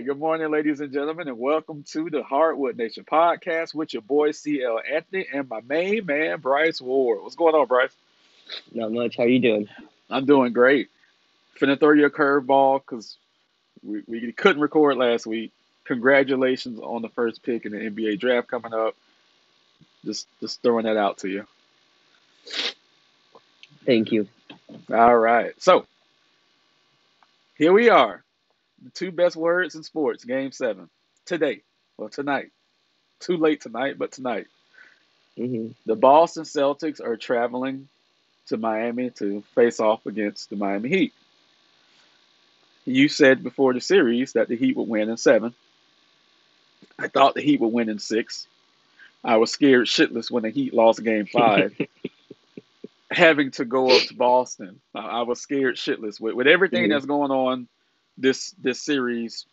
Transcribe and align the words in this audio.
good 0.00 0.18
morning, 0.18 0.48
ladies 0.50 0.78
and 0.80 0.92
gentlemen, 0.92 1.26
and 1.26 1.38
welcome 1.38 1.82
to 1.82 2.08
the 2.08 2.22
Hardwood 2.22 2.76
Nation 2.76 3.04
podcast 3.04 3.74
with 3.74 3.92
your 3.92 4.02
boy 4.02 4.30
CL 4.30 4.80
Anthony 4.88 5.26
and 5.32 5.48
my 5.48 5.60
main 5.62 6.06
man 6.06 6.38
Bryce 6.38 6.80
Ward. 6.80 7.20
What's 7.20 7.34
going 7.34 7.56
on, 7.56 7.66
Bryce? 7.66 7.90
Not 8.72 8.92
much. 8.92 9.16
How 9.16 9.24
you 9.24 9.40
doing? 9.40 9.68
I'm 10.08 10.24
doing 10.24 10.52
great. 10.52 10.88
Finna 11.58 11.80
throw 11.80 11.94
you 11.94 12.06
a 12.06 12.10
curveball 12.10 12.80
because 12.80 13.16
we, 13.82 14.02
we 14.06 14.30
couldn't 14.30 14.62
record 14.62 14.98
last 14.98 15.26
week. 15.26 15.50
Congratulations 15.84 16.78
on 16.78 17.02
the 17.02 17.08
first 17.08 17.42
pick 17.42 17.66
in 17.66 17.72
the 17.72 17.78
NBA 17.78 18.20
draft 18.20 18.46
coming 18.46 18.74
up. 18.74 18.94
Just 20.04 20.28
just 20.38 20.62
throwing 20.62 20.84
that 20.84 20.96
out 20.96 21.18
to 21.18 21.28
you. 21.28 21.44
Thank 23.84 24.12
you. 24.12 24.28
All 24.92 25.18
right. 25.18 25.60
So 25.60 25.86
here 27.56 27.72
we 27.72 27.88
are. 27.88 28.22
The 28.82 28.90
two 28.90 29.10
best 29.10 29.36
words 29.36 29.74
in 29.74 29.82
sports, 29.82 30.24
game 30.24 30.52
seven. 30.52 30.88
Today. 31.26 31.62
Well, 31.96 32.08
tonight. 32.08 32.50
Too 33.20 33.36
late 33.36 33.60
tonight, 33.60 33.98
but 33.98 34.12
tonight. 34.12 34.46
hmm 35.36 35.68
The 35.86 35.96
Boston 35.96 36.44
Celtics 36.44 37.00
are 37.00 37.16
traveling 37.16 37.88
to 38.46 38.56
Miami 38.56 39.10
to 39.10 39.42
face 39.54 39.80
off 39.80 40.06
against 40.06 40.50
the 40.50 40.56
Miami 40.56 40.88
Heat. 40.88 41.12
You 42.84 43.08
said 43.08 43.42
before 43.42 43.74
the 43.74 43.80
series 43.80 44.32
that 44.32 44.48
the 44.48 44.56
Heat 44.56 44.76
would 44.76 44.88
win 44.88 45.10
in 45.10 45.16
seven. 45.16 45.54
I 46.98 47.08
thought 47.08 47.34
the 47.34 47.42
Heat 47.42 47.60
would 47.60 47.72
win 47.72 47.88
in 47.90 47.98
six. 47.98 48.46
I 49.22 49.36
was 49.36 49.50
scared 49.50 49.86
shitless 49.86 50.30
when 50.30 50.44
the 50.44 50.50
Heat 50.50 50.72
lost 50.72 51.02
game 51.02 51.26
five. 51.26 51.76
having 53.10 53.50
to 53.52 53.64
go 53.64 53.90
up 53.90 54.02
to 54.02 54.14
Boston. 54.14 54.80
I, 54.94 55.22
was 55.22 55.40
scared 55.40 55.76
shitless 55.76 56.20
with, 56.20 56.34
with 56.34 56.46
everything 56.46 56.84
Mhm. 56.84 56.90
that's 56.90 57.06
going 57.06 57.30
on 57.30 57.68
this 58.18 58.50
this 58.60 58.82
series, 58.82 59.46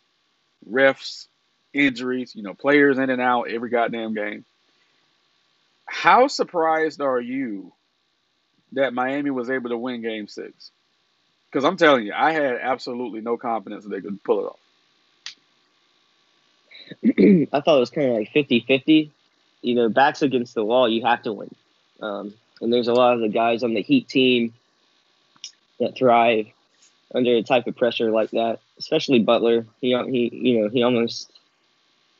refs, 0.68 1.28
injuries, 1.72 2.34
you 2.34 2.42
know, 2.42 2.54
players 2.54 2.98
in 2.98 3.08
and 3.10 3.22
out 3.22 3.48
every 3.48 3.70
goddamn 3.70 4.14
game. 4.14 4.44
How 5.86 6.26
surprised 6.26 7.00
are 7.00 7.20
you 7.20 7.72
that 8.72 8.92
Miami 8.92 9.30
was 9.30 9.48
able 9.48 9.70
to 9.70 9.78
win 9.78 10.02
game 10.02 10.26
six? 10.26 10.70
Because 11.50 11.64
I'm 11.64 11.76
telling 11.76 12.06
you, 12.06 12.12
I 12.12 12.32
had 12.32 12.58
absolutely 12.60 13.20
no 13.20 13.36
confidence 13.36 13.84
that 13.84 13.90
they 13.90 14.00
could 14.00 14.22
pull 14.24 14.40
it 14.40 14.50
off. 14.50 14.58
I 17.52 17.60
thought 17.60 17.76
it 17.76 17.80
was 17.80 17.90
kind 17.90 18.10
of 18.10 18.16
like 18.16 18.32
50-50. 18.32 19.10
You 19.62 19.74
know, 19.74 19.88
backs 19.88 20.22
against 20.22 20.54
the 20.54 20.64
wall, 20.64 20.88
you 20.88 21.04
have 21.04 21.22
to 21.22 21.32
win. 21.32 21.54
Um, 22.00 22.34
and 22.60 22.72
there's 22.72 22.88
a 22.88 22.92
lot 22.92 23.14
of 23.14 23.20
the 23.20 23.28
guys 23.28 23.62
on 23.62 23.74
the 23.74 23.82
Heat 23.82 24.08
team 24.08 24.54
that 25.78 25.96
thrive 25.96 26.46
under 27.14 27.34
a 27.34 27.42
type 27.42 27.66
of 27.66 27.76
pressure 27.76 28.10
like 28.10 28.30
that, 28.30 28.60
especially 28.78 29.20
Butler. 29.20 29.66
He, 29.80 29.96
he 30.10 30.30
you 30.32 30.60
know, 30.60 30.68
he 30.68 30.82
almost, 30.82 31.30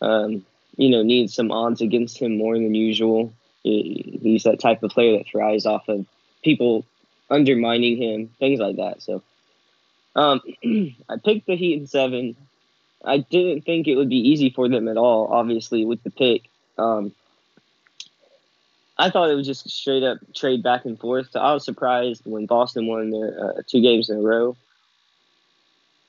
um, 0.00 0.44
you 0.76 0.90
know, 0.90 1.02
needs 1.02 1.34
some 1.34 1.50
odds 1.50 1.80
against 1.80 2.18
him 2.18 2.36
more 2.36 2.54
than 2.54 2.74
usual. 2.74 3.32
He, 3.62 4.18
he's 4.22 4.44
that 4.44 4.60
type 4.60 4.82
of 4.82 4.90
player 4.90 5.18
that 5.18 5.26
thrives 5.26 5.66
off 5.66 5.88
of 5.88 6.06
people 6.42 6.84
undermining 7.30 7.96
him, 8.00 8.30
things 8.38 8.60
like 8.60 8.76
that. 8.76 9.02
So, 9.02 9.22
um, 10.14 10.40
I 11.08 11.16
picked 11.22 11.46
the 11.46 11.56
Heat 11.56 11.80
in 11.80 11.86
seven. 11.86 12.36
I 13.04 13.18
didn't 13.18 13.62
think 13.62 13.86
it 13.86 13.96
would 13.96 14.08
be 14.08 14.28
easy 14.30 14.50
for 14.50 14.68
them 14.68 14.88
at 14.88 14.96
all, 14.96 15.28
obviously, 15.30 15.84
with 15.84 16.02
the 16.02 16.10
pick. 16.10 16.48
Um, 16.78 17.12
I 18.98 19.10
thought 19.10 19.30
it 19.30 19.34
was 19.34 19.46
just 19.46 19.68
straight 19.68 20.02
up 20.02 20.18
trade 20.34 20.62
back 20.62 20.84
and 20.84 20.98
forth. 20.98 21.30
So 21.32 21.40
I 21.40 21.52
was 21.52 21.64
surprised 21.64 22.22
when 22.24 22.46
Boston 22.46 22.86
won 22.86 23.10
their 23.10 23.50
uh, 23.58 23.62
two 23.66 23.82
games 23.82 24.08
in 24.08 24.18
a 24.18 24.22
row. 24.22 24.56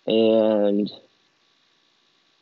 And 0.07 0.89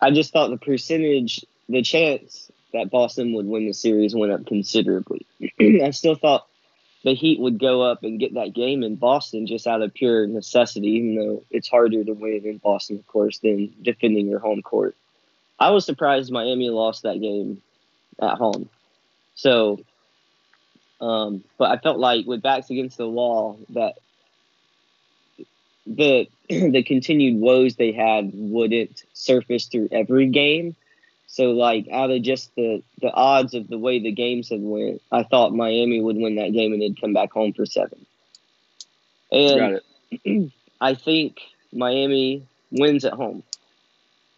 I 0.02 0.12
just 0.12 0.32
thought 0.32 0.50
the 0.50 0.58
percentage, 0.58 1.44
the 1.68 1.82
chance 1.82 2.52
that 2.74 2.92
Boston 2.92 3.34
would 3.34 3.48
win 3.48 3.66
the 3.66 3.74
series 3.74 4.16
went 4.16 4.32
up 4.32 4.46
considerably. 4.46 5.26
I 5.60 5.90
still 5.92 6.16
thought 6.16 6.48
the 7.04 7.14
Heat 7.14 7.40
would 7.40 7.60
go 7.60 7.82
up 7.82 8.04
and 8.04 8.20
get 8.20 8.34
that 8.36 8.54
game 8.54 8.84
in 8.84 8.96
Boston 8.96 9.48
just 9.48 9.68
out 9.68 9.82
of 9.82 9.94
pure 9.94 10.28
necessity, 10.28 10.88
even 10.90 11.16
though 11.16 11.44
it's 11.50 11.68
harder 11.68 12.04
to 12.04 12.14
win 12.14 12.42
in 12.46 12.58
Boston, 12.58 12.98
of 12.98 13.08
course, 13.08 13.40
than 13.40 13.74
defending 13.82 14.28
your 14.28 14.40
home 14.40 14.62
court. 14.62 14.96
I 15.60 15.70
was 15.70 15.86
surprised 15.86 16.32
Miami 16.32 16.70
lost 16.70 17.04
that 17.04 17.22
game 17.22 17.62
at 18.22 18.38
home. 18.38 18.70
So, 19.36 19.80
um, 21.00 21.44
but 21.58 21.72
I 21.72 21.78
felt 21.78 22.00
like 22.00 22.26
with 22.26 22.42
backs 22.42 22.70
against 22.70 22.98
the 22.98 23.08
wall 23.08 23.60
that 23.70 23.96
the 25.86 26.28
the 26.50 26.84
continued 26.84 27.40
woes 27.40 27.76
they 27.76 27.92
had 27.92 28.32
wouldn't 28.34 29.04
surface 29.14 29.66
through 29.66 29.90
every 29.92 30.28
game. 30.28 30.76
So 31.28 31.52
like 31.52 31.88
out 31.92 32.12
of 32.12 32.22
just 32.22 32.54
the 32.56 32.82
the 33.02 33.12
odds 33.12 33.54
of 33.54 33.68
the 33.68 33.78
way 33.78 34.00
the 34.00 34.12
games 34.12 34.50
had 34.50 34.62
went, 34.62 35.02
I 35.12 35.24
thought 35.24 35.54
Miami 35.54 36.02
would 36.02 36.18
win 36.18 36.36
that 36.36 36.54
game 36.54 36.74
and 36.74 36.82
they'd 36.82 37.00
come 37.00 37.14
back 37.14 37.32
home 37.32 37.54
for 37.54 37.66
seven. 37.66 38.06
And 39.32 39.60
Got 39.60 39.82
it. 40.24 40.52
I 40.82 40.94
think 40.94 41.40
Miami 41.74 42.46
wins 42.72 43.06
at 43.06 43.14
home 43.14 43.44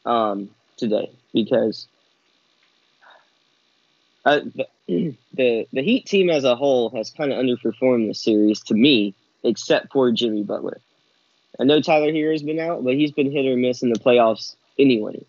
um, 0.06 0.50
today 0.78 1.12
because 1.34 1.88
uh, 4.26 4.40
the, 4.56 4.68
the 5.34 5.68
the 5.72 5.84
Heat 5.84 6.06
team 6.06 6.30
as 6.30 6.44
a 6.44 6.56
whole 6.56 6.90
has 6.92 7.12
kind 7.12 7.32
of 7.32 7.38
underperformed 7.38 8.08
this 8.08 8.22
series 8.22 8.62
to 8.62 8.74
me, 8.74 9.14
except 9.44 9.92
for 9.92 10.12
Jimmy 10.12 10.44
Butler. 10.44 10.80
I 11.60 11.64
know 11.64 11.82
Tyler 11.82 12.12
Herro's 12.12 12.44
been 12.44 12.60
out, 12.60 12.84
but 12.84 12.94
he's 12.94 13.12
been 13.12 13.32
hit 13.32 13.46
or 13.46 13.58
miss 13.58 13.82
in 13.82 13.90
the 13.90 14.00
playoffs 14.00 14.56
anyways. 14.78 15.26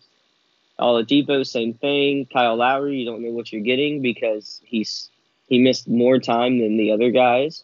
Oladipo, 0.79 1.45
same 1.45 1.73
thing. 1.73 2.25
Kyle 2.31 2.55
Lowry, 2.55 2.97
you 2.97 3.05
don't 3.05 3.21
know 3.21 3.31
what 3.31 3.51
you're 3.51 3.61
getting 3.61 4.01
because 4.01 4.61
he's 4.63 5.09
he 5.47 5.59
missed 5.59 5.87
more 5.87 6.19
time 6.19 6.59
than 6.59 6.77
the 6.77 6.91
other 6.91 7.11
guys. 7.11 7.63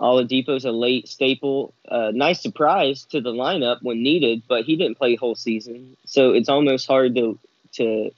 Oladipo's 0.00 0.64
a 0.64 0.72
late 0.72 1.08
staple. 1.08 1.74
Uh, 1.88 2.10
nice 2.14 2.40
surprise 2.40 3.04
to 3.10 3.20
the 3.20 3.32
lineup 3.32 3.78
when 3.82 4.02
needed, 4.02 4.42
but 4.48 4.64
he 4.64 4.76
didn't 4.76 4.98
play 4.98 5.16
whole 5.16 5.34
season, 5.34 5.96
so 6.04 6.32
it's 6.32 6.48
almost 6.48 6.86
hard 6.86 7.14
to 7.16 7.38
to 7.74 8.10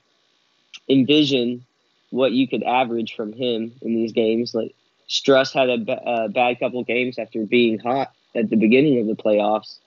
envision 0.89 1.65
what 2.11 2.33
you 2.33 2.47
could 2.47 2.63
average 2.63 3.15
from 3.15 3.33
him 3.33 3.73
in 3.83 3.95
these 3.95 4.13
games. 4.13 4.55
Like 4.55 4.75
Strus 5.09 5.53
had 5.53 5.69
a 5.89 6.29
bad 6.29 6.61
couple 6.61 6.85
games 6.85 7.19
after 7.19 7.45
being 7.45 7.79
hot 7.79 8.13
at 8.35 8.51
the 8.51 8.57
beginning 8.57 9.01
of 9.01 9.07
the 9.07 9.23
playoffs. 9.23 9.79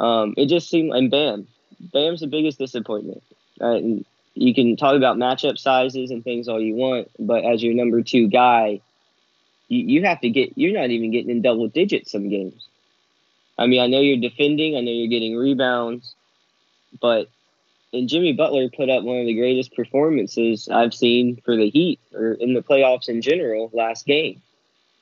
Um, 0.00 0.34
it 0.36 0.46
just 0.46 0.70
seemed, 0.70 0.92
and 0.92 1.10
Bam, 1.10 1.48
Bam's 1.80 2.20
the 2.20 2.26
biggest 2.26 2.58
disappointment. 2.58 3.22
Uh, 3.60 3.78
you 4.34 4.54
can 4.54 4.76
talk 4.76 4.94
about 4.94 5.16
matchup 5.16 5.58
sizes 5.58 6.10
and 6.10 6.22
things 6.22 6.48
all 6.48 6.60
you 6.60 6.74
want, 6.74 7.10
but 7.18 7.44
as 7.44 7.62
your 7.62 7.74
number 7.74 8.02
two 8.02 8.28
guy, 8.28 8.80
you, 9.68 9.78
you 9.78 10.04
have 10.04 10.20
to 10.20 10.30
get. 10.30 10.56
You're 10.56 10.78
not 10.78 10.90
even 10.90 11.10
getting 11.10 11.30
in 11.30 11.42
double 11.42 11.68
digits 11.68 12.12
some 12.12 12.28
games. 12.28 12.68
I 13.58 13.66
mean, 13.66 13.80
I 13.80 13.88
know 13.88 14.00
you're 14.00 14.20
defending. 14.20 14.76
I 14.76 14.80
know 14.80 14.92
you're 14.92 15.08
getting 15.08 15.36
rebounds, 15.36 16.14
but 17.00 17.28
and 17.92 18.08
Jimmy 18.08 18.32
Butler 18.32 18.68
put 18.68 18.90
up 18.90 19.02
one 19.02 19.18
of 19.18 19.26
the 19.26 19.34
greatest 19.34 19.74
performances 19.74 20.68
I've 20.68 20.94
seen 20.94 21.40
for 21.44 21.56
the 21.56 21.70
Heat 21.70 22.00
or 22.14 22.32
in 22.32 22.54
the 22.54 22.62
playoffs 22.62 23.08
in 23.08 23.22
general 23.22 23.70
last 23.72 24.06
game. 24.06 24.42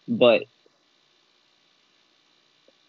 But 0.09 0.45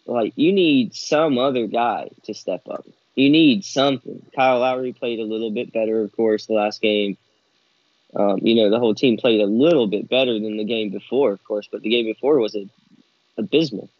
like 0.08 0.32
you 0.36 0.52
need 0.52 0.94
some 0.94 1.38
other 1.38 1.66
guy 1.66 2.08
to 2.24 2.34
step 2.34 2.62
up. 2.68 2.86
You 3.14 3.30
need 3.30 3.64
something. 3.64 4.24
Kyle 4.34 4.60
Lowry 4.60 4.92
played 4.92 5.18
a 5.18 5.24
little 5.24 5.50
bit 5.50 5.72
better, 5.72 6.02
of 6.02 6.12
course, 6.12 6.46
the 6.46 6.54
last 6.54 6.80
game. 6.80 7.16
Um, 8.14 8.38
you 8.42 8.54
know, 8.54 8.70
the 8.70 8.78
whole 8.78 8.94
team 8.94 9.18
played 9.18 9.40
a 9.40 9.46
little 9.46 9.86
bit 9.86 10.08
better 10.08 10.32
than 10.32 10.56
the 10.56 10.64
game 10.64 10.90
before, 10.90 11.32
of 11.32 11.44
course, 11.44 11.68
but 11.70 11.82
the 11.82 11.90
game 11.90 12.06
before 12.06 12.38
was 12.38 12.54
a, 12.54 12.68
abysmal. 13.36 13.90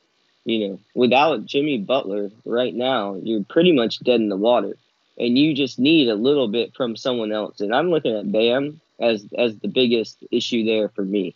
You 0.45 0.69
know, 0.69 0.81
without 0.95 1.45
Jimmy 1.45 1.79
Butler 1.79 2.31
right 2.47 2.75
now, 2.75 3.17
you're 3.23 3.45
pretty 3.45 3.73
much 3.73 4.01
dead 4.01 4.21
in 4.21 4.31
the 4.31 4.37
water 4.37 4.77
and 5.19 5.37
you 5.37 5.55
just 5.55 5.79
need 5.79 6.09
a 6.09 6.15
little 6.15 6.49
bit 6.49 6.75
from 6.75 6.97
someone 6.97 7.33
else. 7.33 7.61
And 7.61 7.75
I'm 7.75 7.91
looking 7.91 8.17
at 8.17 8.31
Bam 8.31 8.81
as 9.01 9.27
as 9.37 9.57
the 9.57 9.69
biggest 9.69 10.17
issue 10.31 10.65
there 10.65 10.89
for 10.89 11.05
me. 11.05 11.35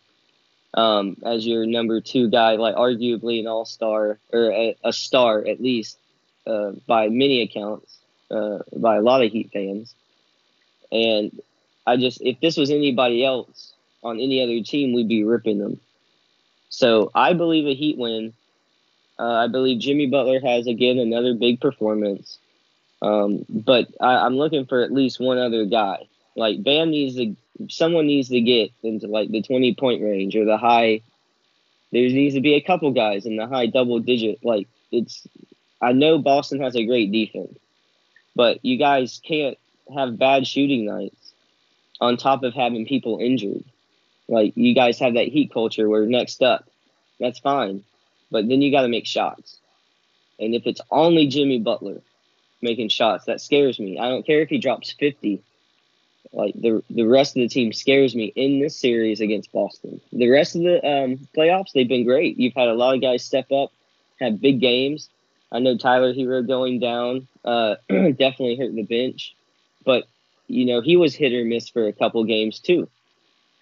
Um, 0.74 1.16
as 1.24 1.46
your 1.46 1.66
number 1.66 2.00
two 2.00 2.30
guy, 2.30 2.56
like 2.56 2.76
arguably 2.76 3.40
an 3.40 3.46
all 3.46 3.66
star 3.66 4.18
or 4.32 4.50
a, 4.50 4.76
a 4.82 4.92
star 4.92 5.44
at 5.46 5.60
least 5.60 5.98
uh, 6.46 6.72
by 6.86 7.08
many 7.08 7.42
accounts, 7.42 7.98
uh, 8.30 8.60
by 8.74 8.96
a 8.96 9.02
lot 9.02 9.22
of 9.22 9.30
Heat 9.30 9.50
fans. 9.52 9.94
And 10.90 11.40
I 11.86 11.96
just, 11.96 12.22
if 12.22 12.40
this 12.40 12.56
was 12.56 12.70
anybody 12.70 13.24
else 13.24 13.72
on 14.02 14.18
any 14.18 14.42
other 14.42 14.62
team, 14.64 14.94
we'd 14.94 15.08
be 15.08 15.24
ripping 15.24 15.58
them. 15.58 15.80
So 16.68 17.10
I 17.14 17.34
believe 17.34 17.66
a 17.66 17.74
Heat 17.74 17.98
win. 17.98 18.32
Uh, 19.18 19.34
I 19.34 19.48
believe 19.48 19.78
Jimmy 19.78 20.06
Butler 20.06 20.40
has 20.40 20.66
again 20.66 20.98
another 20.98 21.34
big 21.34 21.60
performance. 21.60 22.38
Um, 23.02 23.44
but 23.48 23.88
I, 24.00 24.24
I'm 24.24 24.36
looking 24.36 24.64
for 24.66 24.82
at 24.82 24.92
least 24.92 25.20
one 25.20 25.38
other 25.38 25.66
guy. 25.66 26.06
Like 26.34 26.62
Bam 26.62 26.90
needs 26.90 27.16
to, 27.16 27.36
someone 27.68 28.06
needs 28.06 28.28
to 28.28 28.40
get 28.40 28.70
into 28.82 29.06
like 29.06 29.30
the 29.30 29.42
20 29.42 29.74
point 29.74 30.02
range 30.02 30.36
or 30.36 30.44
the 30.44 30.58
high. 30.58 31.02
There 31.92 32.02
needs 32.02 32.34
to 32.34 32.40
be 32.40 32.54
a 32.54 32.60
couple 32.60 32.90
guys 32.92 33.26
in 33.26 33.36
the 33.36 33.46
high 33.46 33.66
double 33.66 34.00
digit. 34.00 34.44
Like 34.44 34.68
it's, 34.90 35.26
I 35.80 35.92
know 35.92 36.18
Boston 36.18 36.60
has 36.60 36.76
a 36.76 36.86
great 36.86 37.12
defense, 37.12 37.58
but 38.34 38.64
you 38.64 38.78
guys 38.78 39.20
can't 39.24 39.58
have 39.94 40.18
bad 40.18 40.46
shooting 40.46 40.86
nights 40.86 41.34
on 42.00 42.16
top 42.16 42.42
of 42.42 42.54
having 42.54 42.86
people 42.86 43.18
injured. 43.20 43.64
Like 44.28 44.52
you 44.56 44.74
guys 44.74 44.98
have 45.00 45.14
that 45.14 45.28
heat 45.28 45.52
culture 45.52 45.88
where 45.88 46.06
next 46.06 46.42
up, 46.42 46.68
that's 47.20 47.38
fine, 47.38 47.84
but 48.30 48.48
then 48.48 48.62
you 48.62 48.72
got 48.72 48.82
to 48.82 48.88
make 48.88 49.06
shots. 49.06 49.58
And 50.38 50.54
if 50.54 50.66
it's 50.66 50.80
only 50.90 51.26
Jimmy 51.26 51.58
Butler 51.58 52.00
making 52.62 52.88
shots, 52.88 53.26
that 53.26 53.40
scares 53.40 53.78
me. 53.78 53.98
I 53.98 54.08
don't 54.08 54.26
care 54.26 54.40
if 54.40 54.48
he 54.48 54.58
drops 54.58 54.92
50. 54.92 55.42
Like 56.32 56.54
the 56.54 56.82
the 56.88 57.04
rest 57.04 57.36
of 57.36 57.42
the 57.42 57.48
team 57.48 57.72
scares 57.72 58.14
me 58.14 58.32
in 58.34 58.60
this 58.60 58.76
series 58.76 59.20
against 59.20 59.52
Boston. 59.52 60.00
The 60.12 60.30
rest 60.30 60.56
of 60.56 60.62
the 60.62 60.76
um, 60.76 61.28
playoffs, 61.36 61.72
they've 61.74 61.88
been 61.88 62.04
great. 62.04 62.38
You've 62.38 62.54
had 62.54 62.68
a 62.68 62.74
lot 62.74 62.94
of 62.94 63.02
guys 63.02 63.24
step 63.24 63.52
up, 63.52 63.70
have 64.18 64.40
big 64.40 64.60
games. 64.60 65.10
I 65.50 65.58
know 65.58 65.76
Tyler 65.76 66.14
Herro 66.14 66.46
going 66.46 66.80
down 66.80 67.28
uh, 67.44 67.74
definitely 67.88 68.56
hurt 68.56 68.74
the 68.74 68.82
bench, 68.84 69.34
but 69.84 70.04
you 70.46 70.64
know 70.64 70.80
he 70.80 70.96
was 70.96 71.14
hit 71.14 71.34
or 71.34 71.44
miss 71.44 71.68
for 71.68 71.86
a 71.86 71.92
couple 71.92 72.24
games 72.24 72.60
too. 72.60 72.88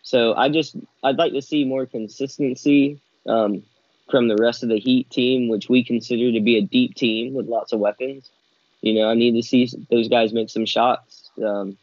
So 0.02 0.34
I 0.34 0.48
just 0.48 0.76
I'd 1.02 1.18
like 1.18 1.32
to 1.32 1.42
see 1.42 1.64
more 1.64 1.86
consistency 1.86 3.00
um, 3.26 3.64
from 4.10 4.28
the 4.28 4.36
rest 4.36 4.62
of 4.62 4.68
the 4.68 4.78
Heat 4.78 5.10
team, 5.10 5.48
which 5.48 5.68
we 5.68 5.84
consider 5.84 6.32
to 6.32 6.40
be 6.40 6.56
a 6.56 6.62
deep 6.62 6.94
team 6.94 7.34
with 7.34 7.46
lots 7.46 7.72
of 7.72 7.80
weapons. 7.80 8.30
You 8.80 8.94
know, 8.94 9.10
I 9.10 9.14
need 9.14 9.32
to 9.32 9.42
see 9.42 9.68
those 9.90 10.08
guys 10.08 10.32
make 10.32 10.50
some 10.50 10.66
shots. 10.66 11.30
Um, 11.44 11.76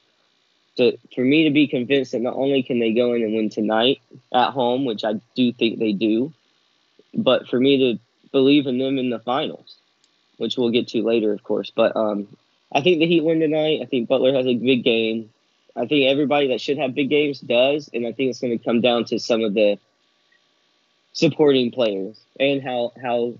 to, 0.77 0.97
for 1.13 1.21
me 1.21 1.43
to 1.43 1.51
be 1.51 1.67
convinced 1.67 2.11
that 2.11 2.21
not 2.21 2.35
only 2.35 2.63
can 2.63 2.79
they 2.79 2.93
go 2.93 3.13
in 3.13 3.23
and 3.23 3.33
win 3.33 3.49
tonight 3.49 4.01
at 4.33 4.51
home, 4.51 4.85
which 4.85 5.03
I 5.03 5.13
do 5.35 5.51
think 5.51 5.79
they 5.79 5.91
do, 5.91 6.33
but 7.13 7.47
for 7.47 7.59
me 7.59 7.77
to 7.77 7.99
believe 8.31 8.67
in 8.67 8.77
them 8.77 8.97
in 8.97 9.09
the 9.09 9.19
finals, 9.19 9.75
which 10.37 10.57
we'll 10.57 10.71
get 10.71 10.87
to 10.89 11.03
later, 11.03 11.33
of 11.33 11.43
course. 11.43 11.71
But 11.75 11.95
um, 11.95 12.27
I 12.71 12.81
think 12.81 12.99
the 12.99 13.07
Heat 13.07 13.23
win 13.23 13.39
tonight. 13.39 13.79
I 13.81 13.85
think 13.85 14.07
Butler 14.07 14.33
has 14.33 14.45
a 14.45 14.55
big 14.55 14.83
game. 14.83 15.29
I 15.75 15.85
think 15.85 16.07
everybody 16.07 16.47
that 16.47 16.61
should 16.61 16.77
have 16.77 16.95
big 16.95 17.09
games 17.09 17.39
does, 17.39 17.89
and 17.93 18.05
I 18.07 18.11
think 18.11 18.29
it's 18.29 18.39
going 18.39 18.57
to 18.57 18.63
come 18.63 18.81
down 18.81 19.05
to 19.05 19.19
some 19.19 19.43
of 19.43 19.53
the 19.53 19.77
supporting 21.13 21.71
players 21.71 22.19
and 22.39 22.61
how 22.61 22.93
how 23.01 23.33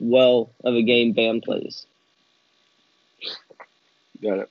well 0.00 0.50
of 0.62 0.74
a 0.74 0.82
game 0.82 1.12
Bam 1.12 1.40
plays. 1.40 1.86
Got 4.22 4.38
it. 4.40 4.50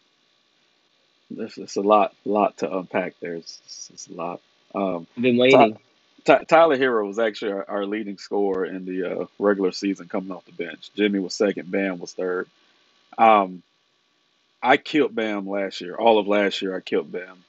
There's, 1.36 1.56
there's 1.56 1.76
a 1.76 1.82
lot, 1.82 2.16
lot 2.26 2.58
to 2.58 2.78
unpack. 2.78 3.16
There's 3.20 3.60
it's 3.94 4.08
a 4.08 4.14
lot. 4.14 4.42
Um, 4.76 5.08
I've 5.18 5.24
been 5.24 5.38
waiting. 5.38 5.78
Ty- 6.26 6.46
Tyler 6.46 6.78
Herro 6.78 7.06
was 7.08 7.20
actually 7.20 7.52
our, 7.52 7.70
our 7.70 7.86
leading 7.86 8.18
scorer 8.18 8.66
in 8.66 8.86
the 8.86 9.04
uh, 9.04 9.26
regular 9.40 9.72
season 9.72 10.08
coming 10.08 10.32
off 10.32 10.46
the 10.46 10.52
bench. 10.52 10.90
Jimmy 10.96 11.20
was 11.20 11.34
second. 11.34 11.70
Bam 11.70 12.00
was 12.00 12.14
third. 12.14 12.48
Um, 13.18 13.62
I 14.62 14.78
killed 14.78 15.14
Bam 15.14 15.48
last 15.48 15.82
year. 15.82 15.96
All 15.96 16.20
of 16.20 16.28
last 16.28 16.62
year, 16.62 16.76
I 16.76 16.80
killed 16.80 17.12
Bam. 17.12 17.44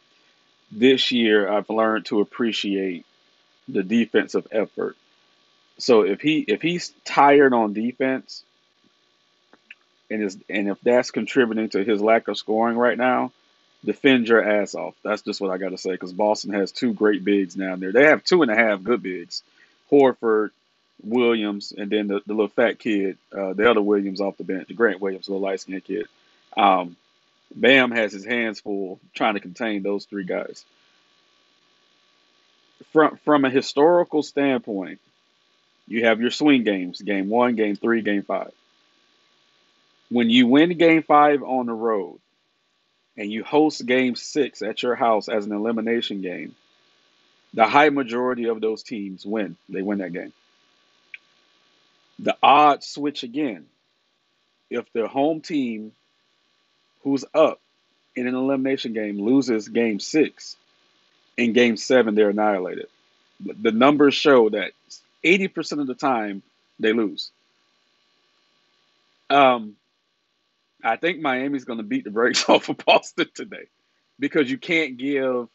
This 0.73 1.13
year, 1.13 1.49
I've 1.49 1.71
learned 1.71 2.07
to 2.07 2.21
appreciate 2.21 3.07
the 3.69 3.85
defensive 3.85 4.49
effort. 4.51 4.97
So 5.79 6.03
if 6.03 6.21
he 6.21 6.39
if 6.41 6.63
he's 6.63 6.93
tired 7.05 7.55
on 7.55 7.73
defense, 7.73 8.43
and 10.11 10.23
is 10.23 10.39
and 10.49 10.69
if 10.69 10.81
that's 10.83 11.11
contributing 11.11 11.69
to 11.71 11.85
his 11.85 12.01
lack 12.01 12.29
of 12.29 12.37
scoring 12.37 12.77
right 12.77 12.99
now, 12.99 13.33
defend 13.85 14.29
your 14.29 14.43
ass 14.43 14.75
off. 14.75 14.95
That's 15.03 15.23
just 15.23 15.41
what 15.41 15.51
I 15.51 15.59
got 15.59 15.71
to 15.71 15.79
say 15.79 15.93
because 15.93 16.13
Boston 16.13 16.53
has 16.55 16.73
two 16.73 16.93
great 16.93 17.25
bigs 17.25 17.55
down 17.55 17.81
there. 17.81 17.93
They 17.93 18.05
have 18.05 18.25
two 18.25 18.43
and 18.43 18.51
a 18.51 18.57
half 18.57 18.83
good 18.83 19.03
bigs, 19.03 19.43
Horford, 19.91 20.51
Williams, 21.03 21.73
and 21.77 21.91
then 21.91 22.09
the, 22.09 22.21
the 22.27 22.35
little 22.35 22.49
fat 22.49 22.79
kid, 22.79 23.19
uh, 23.37 23.53
the 23.53 23.71
other 23.71 23.83
Williams 23.83 24.21
off 24.21 24.37
the 24.37 24.45
bench, 24.45 24.69
the 24.69 24.75
Grant 24.75 25.01
Williams, 25.01 25.27
the 25.27 25.35
light 25.35 25.61
skinned 25.61 25.85
kid. 25.85 26.07
Um, 26.57 26.97
Bam 27.55 27.91
has 27.91 28.13
his 28.13 28.25
hands 28.25 28.61
full 28.61 28.99
trying 29.15 29.35
to 29.35 29.41
contain 29.41 29.83
those 29.83 30.05
three 30.07 30.25
guys. 30.25 30.65
From 32.93 33.19
from 33.25 33.45
a 33.45 33.51
historical 33.51 34.23
standpoint, 34.23 35.01
you 35.87 36.05
have 36.07 36.21
your 36.21 36.31
swing 36.31 36.65
games: 36.65 37.01
game 37.01 37.29
one, 37.29 37.55
game 37.57 37.77
three, 37.77 38.03
game 38.03 38.23
five. 38.23 38.53
When 40.11 40.31
you 40.31 40.47
win 40.47 40.77
game 40.77 41.03
five 41.03 41.43
on 41.43 41.67
the 41.67 41.73
road, 41.73 42.19
and 43.17 43.31
you 43.31 43.45
host 43.45 43.85
game 43.87 44.17
six 44.17 44.63
at 44.63 44.83
your 44.83 44.95
house 44.95 45.29
as 45.29 45.47
an 45.47 45.53
elimination 45.53 46.21
game, 46.21 46.55
the 47.53 47.67
high 47.67 47.91
majority 47.91 48.47
of 48.47 48.61
those 48.61 48.83
teams 48.83 49.25
win. 49.25 49.57
They 49.69 49.83
win 49.83 49.99
that 49.99 50.13
game. 50.13 50.33
The 52.19 52.37
odds 52.43 52.87
switch 52.87 53.23
again. 53.23 53.67
If 54.71 54.93
the 54.93 55.07
home 55.07 55.41
team 55.41 55.93
who's 57.03 57.25
up 57.35 57.61
in 58.17 58.27
an 58.27 58.35
elimination 58.35 58.93
game 58.93 59.21
loses 59.21 59.69
game 59.69 60.01
six, 60.01 60.57
in 61.37 61.53
game 61.53 61.77
seven, 61.77 62.15
they're 62.15 62.31
annihilated. 62.31 62.87
The 63.41 63.73
numbers 63.73 64.15
show 64.15 64.49
that 64.51 64.73
80% 65.25 65.81
of 65.81 65.87
the 65.87 65.95
time 65.95 66.43
they 66.79 66.93
lose. 66.93 67.31
Um, 69.31 69.77
I 70.85 70.97
think 70.97 71.21
Miami's 71.21 71.65
going 71.65 71.79
to 71.79 71.83
beat 71.83 72.05
the 72.05 72.11
brakes 72.11 72.45
off 72.49 72.69
of 72.69 72.77
Boston 72.85 73.29
today 73.35 73.67
because 74.19 74.51
you 74.51 74.59
can't 74.59 74.97
give 74.97 75.49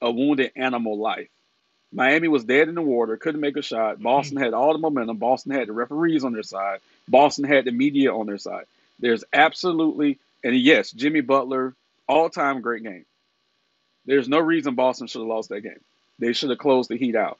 a 0.00 0.10
wounded 0.10 0.52
animal 0.56 0.98
life. 0.98 1.28
Miami 1.92 2.28
was 2.28 2.44
dead 2.44 2.68
in 2.68 2.74
the 2.74 2.82
water, 2.82 3.16
couldn't 3.18 3.40
make 3.40 3.56
a 3.56 3.62
shot. 3.62 3.94
Mm-hmm. 3.94 4.04
Boston 4.04 4.36
had 4.38 4.54
all 4.54 4.72
the 4.72 4.78
momentum. 4.78 5.18
Boston 5.18 5.52
had 5.52 5.68
the 5.68 5.72
referees 5.72 6.24
on 6.24 6.32
their 6.32 6.42
side. 6.42 6.80
Boston 7.06 7.44
had 7.44 7.66
the 7.66 7.70
media 7.70 8.14
on 8.14 8.26
their 8.26 8.38
side. 8.38 8.64
There's 8.98 9.24
absolutely, 9.32 10.18
and 10.42 10.56
yes, 10.56 10.90
Jimmy 10.90 11.20
Butler, 11.20 11.74
all 12.08 12.30
time 12.30 12.62
great 12.62 12.82
game. 12.82 13.04
There's 14.06 14.28
no 14.28 14.38
reason 14.38 14.74
Boston 14.74 15.06
should 15.06 15.20
have 15.20 15.28
lost 15.28 15.50
that 15.50 15.60
game. 15.60 15.80
They 16.18 16.32
should 16.32 16.50
have 16.50 16.58
closed 16.58 16.88
the 16.88 16.96
Heat 16.96 17.14
out. 17.14 17.38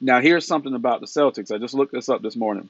Now, 0.00 0.20
here's 0.20 0.46
something 0.46 0.74
about 0.74 1.00
the 1.00 1.06
Celtics. 1.06 1.54
I 1.54 1.58
just 1.58 1.74
looked 1.74 1.92
this 1.92 2.08
up 2.08 2.22
this 2.22 2.36
morning. 2.36 2.68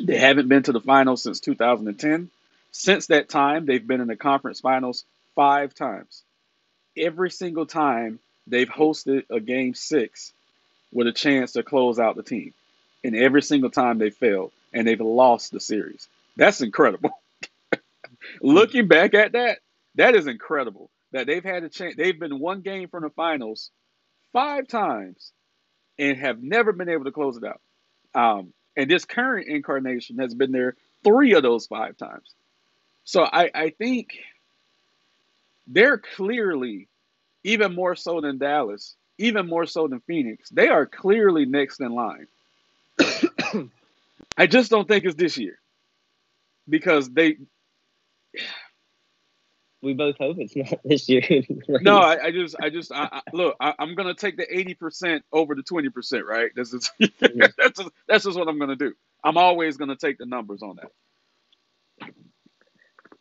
They 0.00 0.18
haven't 0.18 0.48
been 0.48 0.62
to 0.64 0.72
the 0.72 0.80
finals 0.80 1.22
since 1.22 1.40
2010. 1.40 2.30
Since 2.78 3.06
that 3.06 3.30
time, 3.30 3.64
they've 3.64 3.84
been 3.84 4.02
in 4.02 4.06
the 4.06 4.16
conference 4.16 4.60
finals 4.60 5.06
five 5.34 5.74
times. 5.74 6.22
Every 6.96 7.30
single 7.30 7.64
time, 7.64 8.20
they've 8.46 8.68
hosted 8.68 9.24
a 9.30 9.40
game 9.40 9.74
six 9.74 10.34
with 10.92 11.06
a 11.06 11.12
chance 11.12 11.52
to 11.52 11.62
close 11.62 11.98
out 11.98 12.16
the 12.16 12.22
team. 12.22 12.52
And 13.02 13.16
every 13.16 13.40
single 13.40 13.70
time 13.70 13.96
they 13.96 14.10
failed 14.10 14.52
and 14.74 14.86
they've 14.86 15.00
lost 15.00 15.52
the 15.52 15.58
series. 15.58 16.06
That's 16.36 16.60
incredible. 16.60 17.18
Looking 18.42 18.88
back 18.88 19.14
at 19.14 19.32
that, 19.32 19.60
that 19.94 20.14
is 20.14 20.26
incredible 20.26 20.90
that 21.12 21.26
they've 21.26 21.42
had 21.42 21.64
a 21.64 21.70
chance. 21.70 21.96
They've 21.96 22.20
been 22.20 22.38
one 22.38 22.60
game 22.60 22.88
from 22.88 23.04
the 23.04 23.10
finals 23.10 23.70
five 24.34 24.68
times 24.68 25.32
and 25.98 26.18
have 26.18 26.42
never 26.42 26.72
been 26.72 26.90
able 26.90 27.04
to 27.04 27.12
close 27.12 27.38
it 27.38 27.44
out. 27.44 27.60
Um, 28.14 28.52
and 28.76 28.90
this 28.90 29.06
current 29.06 29.48
incarnation 29.48 30.18
has 30.18 30.34
been 30.34 30.52
there 30.52 30.76
three 31.04 31.32
of 31.32 31.42
those 31.42 31.66
five 31.66 31.96
times. 31.96 32.35
So 33.06 33.22
I, 33.22 33.50
I 33.54 33.70
think 33.70 34.18
they're 35.68 35.96
clearly, 35.96 36.88
even 37.44 37.74
more 37.74 37.94
so 37.94 38.20
than 38.20 38.38
Dallas, 38.38 38.96
even 39.16 39.46
more 39.46 39.64
so 39.64 39.86
than 39.86 40.00
Phoenix, 40.00 40.50
they 40.50 40.68
are 40.68 40.86
clearly 40.86 41.46
next 41.46 41.80
in 41.80 41.92
line. 41.92 42.26
I 44.36 44.48
just 44.48 44.70
don't 44.72 44.88
think 44.88 45.04
it's 45.04 45.14
this 45.14 45.38
year 45.38 45.58
because 46.68 47.08
they. 47.08 47.36
We 49.82 49.94
both 49.94 50.18
hope 50.18 50.38
it's 50.40 50.56
not 50.56 50.80
this 50.84 51.08
year. 51.08 51.44
no, 51.68 51.98
I, 51.98 52.24
I, 52.24 52.30
just, 52.32 52.56
I 52.60 52.70
just, 52.70 52.90
I, 52.90 53.08
I, 53.12 53.20
look. 53.32 53.54
I, 53.60 53.74
am 53.78 53.94
gonna 53.94 54.14
take 54.14 54.36
the 54.36 54.52
eighty 54.52 54.74
percent 54.74 55.24
over 55.32 55.54
the 55.54 55.62
twenty 55.62 55.90
percent. 55.90 56.26
Right? 56.26 56.50
This 56.56 56.74
is 56.74 56.90
that's 57.20 57.78
just, 57.78 57.90
that's 58.08 58.24
just 58.24 58.36
what 58.36 58.48
I'm 58.48 58.58
gonna 58.58 58.74
do. 58.74 58.94
I'm 59.22 59.36
always 59.36 59.76
gonna 59.76 59.96
take 59.96 60.18
the 60.18 60.26
numbers 60.26 60.62
on 60.62 60.76
that 60.76 60.90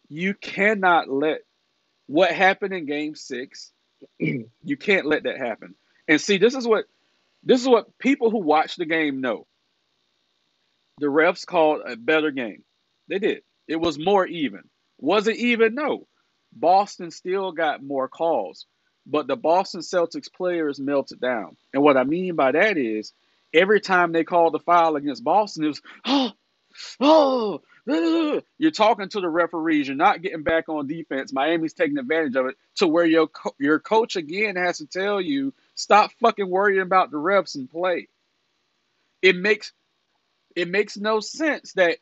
you 0.09 0.33
cannot 0.33 1.09
let 1.09 1.39
what 2.07 2.31
happened 2.31 2.73
in 2.73 2.85
game 2.85 3.15
six, 3.15 3.71
you 4.19 4.77
can't 4.79 5.05
let 5.05 5.23
that 5.23 5.37
happen. 5.37 5.75
And 6.07 6.21
see, 6.21 6.37
this 6.37 6.55
is 6.55 6.67
what 6.67 6.85
this 7.43 7.61
is 7.61 7.67
what 7.67 7.97
people 7.99 8.31
who 8.31 8.39
watch 8.39 8.75
the 8.75 8.85
game 8.85 9.21
know. 9.21 9.45
The 10.99 11.07
refs 11.07 11.45
called 11.45 11.81
a 11.85 11.95
better 11.95 12.31
game. 12.31 12.63
They 13.07 13.19
did. 13.19 13.43
It 13.67 13.75
was 13.75 13.99
more 13.99 14.25
even. 14.25 14.61
Was 14.97 15.27
it 15.27 15.37
even? 15.37 15.75
No. 15.75 16.07
Boston 16.53 17.11
still 17.11 17.51
got 17.51 17.83
more 17.83 18.07
calls, 18.07 18.65
but 19.05 19.27
the 19.27 19.35
Boston 19.35 19.81
Celtics 19.81 20.31
players 20.31 20.79
melted 20.79 21.19
down. 21.19 21.57
And 21.73 21.83
what 21.83 21.97
I 21.97 22.05
mean 22.05 22.35
by 22.35 22.53
that 22.53 22.77
is 22.77 23.11
every 23.53 23.81
time 23.81 24.11
they 24.11 24.23
called 24.23 24.53
the 24.53 24.59
foul 24.59 24.95
against 24.95 25.23
Boston, 25.23 25.65
it 25.65 25.67
was, 25.67 25.81
oh, 26.05 26.31
oh, 26.99 27.61
you're 28.57 28.71
talking 28.71 29.09
to 29.09 29.21
the 29.21 29.29
referees. 29.29 29.87
You're 29.87 29.95
not 29.95 30.21
getting 30.21 30.43
back 30.43 30.69
on 30.69 30.87
defense. 30.87 31.33
Miami's 31.33 31.73
taking 31.73 31.97
advantage 31.97 32.35
of 32.35 32.47
it 32.47 32.57
to 32.75 32.87
where 32.87 33.05
your 33.05 33.27
co- 33.27 33.55
your 33.59 33.79
coach 33.79 34.15
again 34.15 34.55
has 34.55 34.79
to 34.79 34.85
tell 34.85 35.21
you 35.21 35.53
stop 35.75 36.11
fucking 36.21 36.49
worrying 36.49 36.81
about 36.81 37.11
the 37.11 37.17
refs 37.17 37.55
and 37.55 37.69
play. 37.69 38.07
It 39.21 39.35
makes 39.35 39.71
it 40.55 40.69
makes 40.69 40.97
no 40.97 41.19
sense 41.19 41.73
that 41.73 41.97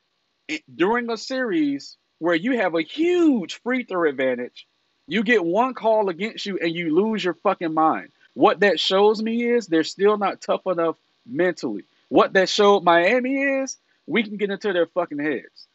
it, 0.47 0.63
during 0.73 1.09
a 1.09 1.17
series 1.17 1.97
where 2.19 2.35
you 2.35 2.57
have 2.57 2.75
a 2.75 2.81
huge 2.81 3.61
free 3.61 3.83
throw 3.83 4.09
advantage. 4.09 4.67
You 5.07 5.23
get 5.23 5.43
one 5.43 5.73
call 5.73 6.07
against 6.09 6.45
you 6.45 6.57
and 6.59 6.73
you 6.73 6.95
lose 6.95 7.23
your 7.23 7.33
fucking 7.33 7.73
mind. 7.73 8.09
What 8.33 8.61
that 8.61 8.79
shows 8.79 9.21
me 9.21 9.43
is 9.43 9.67
they're 9.67 9.83
still 9.83 10.17
not 10.17 10.41
tough 10.41 10.65
enough 10.65 10.95
mentally. 11.25 11.83
What 12.09 12.33
that 12.33 12.47
showed 12.47 12.83
Miami 12.83 13.41
is 13.41 13.77
we 14.07 14.23
can 14.23 14.37
get 14.37 14.49
into 14.49 14.73
their 14.73 14.87
fucking 14.87 15.19
heads. 15.19 15.67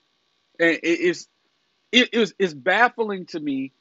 And 0.59 0.79
it 0.83 1.01
is 1.01 1.27
it 1.93 2.15
is 2.15 2.35
it's 2.39 2.55
baffling 2.55 3.27
to 3.27 3.41
me. 3.41 3.73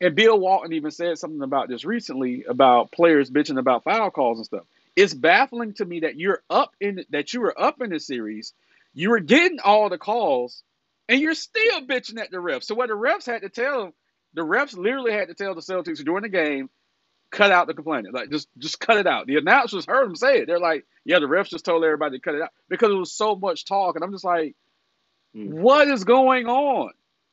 And 0.00 0.16
Bill 0.16 0.38
Walton 0.38 0.72
even 0.72 0.90
said 0.90 1.18
something 1.18 1.42
about 1.42 1.68
this 1.68 1.84
recently 1.84 2.44
about 2.48 2.90
players 2.90 3.30
bitching 3.30 3.58
about 3.58 3.84
foul 3.84 4.10
calls 4.10 4.38
and 4.38 4.46
stuff. 4.46 4.64
It's 4.96 5.14
baffling 5.14 5.74
to 5.74 5.84
me 5.84 6.00
that 6.00 6.16
you're 6.16 6.42
up 6.50 6.74
in 6.80 7.04
that 7.10 7.32
you 7.32 7.40
were 7.40 7.58
up 7.58 7.80
in 7.80 7.90
the 7.90 8.00
series, 8.00 8.52
you 8.94 9.10
were 9.10 9.20
getting 9.20 9.60
all 9.60 9.88
the 9.88 9.98
calls, 9.98 10.62
and 11.08 11.20
you're 11.20 11.34
still 11.34 11.86
bitching 11.86 12.18
at 12.20 12.30
the 12.30 12.38
refs. 12.38 12.64
So 12.64 12.74
what 12.74 12.88
the 12.88 12.94
refs 12.94 13.26
had 13.26 13.42
to 13.42 13.48
tell 13.48 13.92
the 14.34 14.42
refs 14.42 14.76
literally 14.76 15.12
had 15.12 15.28
to 15.28 15.34
tell 15.34 15.54
the 15.54 15.60
Celtics 15.60 16.04
during 16.04 16.22
the 16.22 16.28
game, 16.28 16.68
cut 17.32 17.50
out 17.50 17.66
the 17.66 17.74
complaining. 17.74 18.12
Like 18.12 18.30
just 18.30 18.48
just 18.58 18.78
cut 18.78 18.98
it 18.98 19.06
out. 19.06 19.26
The 19.26 19.38
announcers 19.38 19.86
heard 19.86 20.06
them 20.06 20.14
say 20.14 20.38
it. 20.38 20.46
They're 20.46 20.60
like, 20.60 20.86
yeah, 21.04 21.18
the 21.18 21.26
refs 21.26 21.48
just 21.48 21.64
told 21.64 21.82
everybody 21.82 22.18
to 22.18 22.22
cut 22.22 22.36
it 22.36 22.42
out 22.42 22.50
because 22.68 22.90
it 22.90 22.96
was 22.96 23.12
so 23.12 23.34
much 23.34 23.64
talk. 23.64 23.96
And 23.96 24.04
I'm 24.04 24.12
just 24.12 24.24
like, 24.24 24.54
mm. 25.34 25.48
what 25.48 25.88
is 25.88 26.04
going 26.04 26.46
on? 26.46 26.92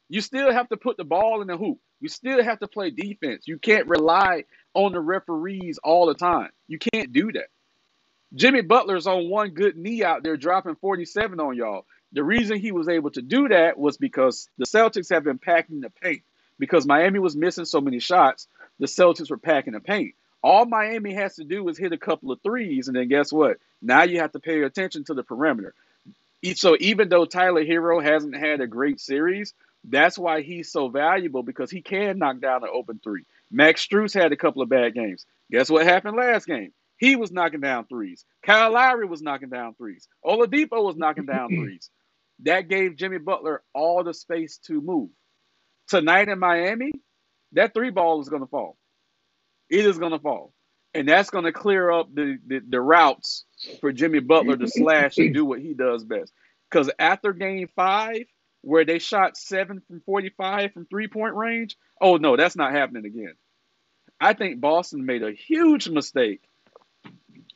You 0.10 0.22
still 0.22 0.51
have 0.51 0.70
to 0.70 0.77
put 0.77 0.98
the 0.98 1.03
ball 1.03 1.41
in 1.41 1.48
the 1.48 1.58
hoop. 1.58 1.77
You 2.00 2.10
still 2.10 2.44
have 2.44 2.60
to 2.60 2.68
play 2.68 2.89
defense. 2.89 3.48
You 3.48 3.60
can't 3.60 3.88
rely 3.88 4.46
on 4.74 4.94
the 4.94 5.00
referees 5.00 5.77
all 5.84 6.08
the 6.08 6.15
time. 6.15 6.50
You 6.68 6.79
can't 6.79 7.13
do 7.13 7.32
that. 7.34 7.48
Jimmy 8.34 8.62
Butler's 8.62 9.08
on 9.08 9.29
one 9.29 9.50
good 9.50 9.75
knee 9.77 10.03
out 10.03 10.24
there 10.24 10.38
dropping 10.38 10.75
47 10.75 11.39
on 11.39 11.56
y'all. 11.56 11.86
The 12.13 12.24
reason 12.24 12.58
he 12.58 12.72
was 12.72 12.88
able 12.88 13.12
to 13.12 13.22
do 13.22 13.50
that 13.50 13.77
was 13.77 13.98
because 13.98 14.50
the 14.58 14.65
Celtics 14.65 15.10
have 15.10 15.24
been 15.24 15.38
packing 15.38 15.82
the 15.82 15.89
paint. 15.89 16.24
Because 16.58 16.86
Miami 16.86 17.20
was 17.20 17.38
missing 17.38 17.63
so 17.63 17.79
many 17.79 18.00
shots, 18.00 18.48
the 18.79 18.88
Celtics 18.88 19.29
were 19.29 19.38
packing 19.38 19.74
the 19.74 19.79
paint. 19.79 20.15
All 20.41 20.65
Miami 20.65 21.13
has 21.13 21.36
to 21.36 21.43
do 21.43 21.67
is 21.67 21.77
hit 21.77 21.91
a 21.91 21.98
couple 21.98 22.31
of 22.31 22.41
threes, 22.41 22.88
and 22.88 22.95
then 22.95 23.09
guess 23.09 23.31
what? 23.31 23.57
Now 23.81 24.03
you 24.03 24.19
have 24.19 24.31
to 24.31 24.39
pay 24.39 24.62
attention 24.62 25.03
to 25.05 25.13
the 25.13 25.24
perimeter. 25.24 25.74
So 26.55 26.77
even 26.79 27.09
though 27.09 27.25
Tyler 27.25 27.65
Herro 27.65 28.01
hasn't 28.01 28.36
had 28.38 28.62
a 28.62 28.67
great 28.67 29.01
series, 29.01 29.53
that's 29.83 30.17
why 30.17 30.41
he's 30.41 30.71
so 30.71 30.88
valuable 30.88 31.43
because 31.43 31.69
he 31.71 31.81
can 31.81 32.17
knock 32.17 32.39
down 32.39 32.63
an 32.63 32.69
open 32.74 33.00
three. 33.03 33.24
Max 33.51 33.86
Strus 33.86 34.13
had 34.13 34.31
a 34.31 34.38
couple 34.38 34.62
of 34.62 34.69
bad 34.69 34.93
games. 34.93 35.25
Guess 35.51 35.69
what 35.69 35.86
happened 35.86 36.15
last 36.17 36.45
game? 36.45 36.71
He 36.98 37.15
was 37.15 37.31
knocking 37.31 37.62
down 37.62 37.86
threes. 37.86 38.25
Kyle 38.43 38.71
Lowry 38.71 39.05
was 39.05 39.21
knocking 39.21 39.50
down 39.50 39.74
threes. 39.75 40.07
Oladipo 40.24 40.83
was 40.83 40.98
knocking 40.98 41.25
down 41.25 41.50
threes. 41.55 41.89
That 42.43 42.69
gave 42.69 42.95
Jimmy 42.95 43.17
Butler 43.17 43.62
all 43.74 44.03
the 44.03 44.13
space 44.13 44.57
to 44.67 44.81
move. 44.81 45.09
Tonight 45.88 46.29
in 46.29 46.39
Miami, 46.39 46.91
that 47.53 47.74
three 47.74 47.89
ball 47.89 48.22
is 48.22 48.29
going 48.29 48.41
to 48.41 48.48
fall. 48.48 48.77
It 49.70 49.86
is 49.86 49.98
going 49.98 50.12
to 50.12 50.20
fall. 50.20 50.53
And 50.94 51.08
that's 51.08 51.29
going 51.29 51.46
to 51.46 51.51
clear 51.51 51.91
up 51.91 52.13
the, 52.13 52.39
the, 52.48 52.62
the 52.68 52.82
routes 52.82 53.46
for 53.79 53.91
Jimmy 53.91 54.20
Butler 54.20 54.58
to 54.58 54.68
slash 54.68 55.18
and 55.18 55.34
do 55.34 55.46
what 55.46 55.60
he 55.60 55.74
does 55.74 56.03
best. 56.03 56.34
Because 56.70 56.89
after 56.98 57.34
game 57.34 57.68
five, 57.75 58.24
where 58.62 58.86
they 58.86 59.00
shot 59.00 59.38
seven 59.38 59.82
from 59.88 60.01
45 60.01 60.74
from 60.74 60.86
three 60.86 61.08
point 61.08 61.36
range, 61.36 61.77
oh 62.01 62.18
no, 62.18 62.36
that's 62.36 62.56
not 62.56 62.72
happening 62.72 63.06
again. 63.06 63.36
I 64.20 64.34
think 64.34 64.60
Boston 64.60 65.06
made 65.06 65.24
a 65.24 65.32
huge 65.32 65.88
mistake 65.88 66.41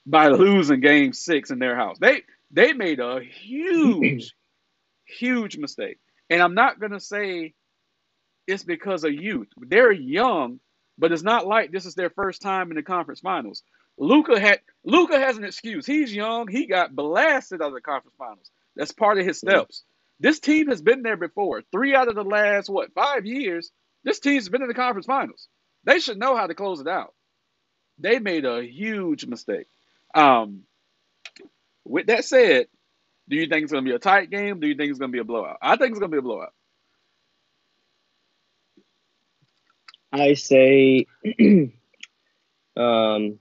by 0.06 0.30
losing 0.30 0.80
game 0.80 1.14
six 1.14 1.52
in 1.52 1.60
their 1.60 1.76
house. 1.76 1.98
They 2.00 2.22
they 2.52 2.74
made 2.74 3.00
a 3.00 3.22
huge, 3.22 4.34
huge 5.06 5.58
mistake. 5.58 6.00
And 6.30 6.42
I'm 6.42 6.54
not 6.54 6.80
gonna 6.80 7.00
say 7.00 7.54
it's 8.48 8.64
because 8.64 9.04
of 9.04 9.14
youth. 9.14 9.48
They're 9.58 9.92
young, 9.92 10.60
but 10.98 11.12
it's 11.12 11.24
not 11.24 11.48
like 11.48 11.72
this 11.72 11.86
is 11.86 11.96
their 11.96 12.10
first 12.10 12.42
time 12.42 12.70
in 12.72 12.76
the 12.76 12.84
conference 12.84 13.22
finals. 13.22 13.64
Luka 13.98 14.40
had 14.40 14.60
Luka 14.84 15.20
has 15.20 15.38
an 15.38 15.44
excuse. 15.44 15.86
He's 15.86 16.14
young. 16.14 16.48
He 16.48 16.66
got 16.66 16.96
blasted 16.96 17.62
out 17.62 17.68
of 17.68 17.74
the 17.74 17.82
conference 17.82 18.16
finals. 18.18 18.52
That's 18.76 18.92
part 18.92 19.20
of 19.20 19.26
his 19.26 19.40
steps. 19.40 19.84
This 20.20 20.40
team 20.40 20.68
has 20.68 20.82
been 20.82 21.04
there 21.04 21.18
before. 21.18 21.62
Three 21.72 21.96
out 21.96 22.08
of 22.08 22.16
the 22.16 22.24
last 22.24 22.70
what 22.70 22.94
five 22.94 23.26
years, 23.26 23.72
this 24.04 24.20
team's 24.20 24.50
been 24.50 24.62
in 24.62 24.68
the 24.68 24.74
conference 24.74 25.06
finals. 25.06 25.48
They 25.84 26.00
should 26.00 26.18
know 26.18 26.36
how 26.36 26.48
to 26.48 26.56
close 26.56 26.80
it 26.80 26.88
out. 26.88 27.14
They 28.00 28.20
made 28.20 28.46
a 28.46 28.64
huge 28.64 29.26
mistake. 29.26 29.68
Um, 30.16 30.64
with 31.86 32.08
that 32.08 32.26
said, 32.26 32.68
do 33.30 33.36
you 33.36 33.48
think 33.48 33.64
it's 33.64 33.72
going 33.72 33.84
to 33.86 33.90
be 33.90 33.96
a 33.96 34.00
tight 34.00 34.30
game? 34.30 34.60
Do 34.60 34.68
you 34.68 34.76
think 34.76 34.90
it's 34.90 35.00
going 35.00 35.12
to 35.12 35.16
be 35.16 35.20
a 35.20 35.26
blowout? 35.26 35.58
I 35.62 35.76
think 35.76 35.92
it's 35.92 36.00
going 36.00 36.12
to 36.12 36.16
be 36.16 36.20
a 36.20 36.24
blowout. 36.24 36.54
I 40.14 40.36
say 40.36 41.08
um, 42.78 43.40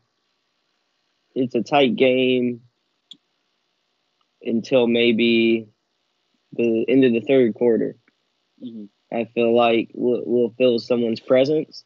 it's 1.34 1.54
a 1.54 1.62
tight 1.62 1.96
game 1.96 2.62
until 4.42 4.86
maybe 4.86 5.68
the 6.54 6.86
end 6.88 7.04
of 7.04 7.12
the 7.12 7.20
third 7.20 7.54
quarter. 7.54 7.96
Mm-hmm. 8.64 8.86
I 9.14 9.26
feel 9.34 9.54
like 9.54 9.90
we'll, 9.92 10.22
we'll, 10.24 10.54
feel 10.56 10.78
someone's 10.78 11.20
presence, 11.20 11.84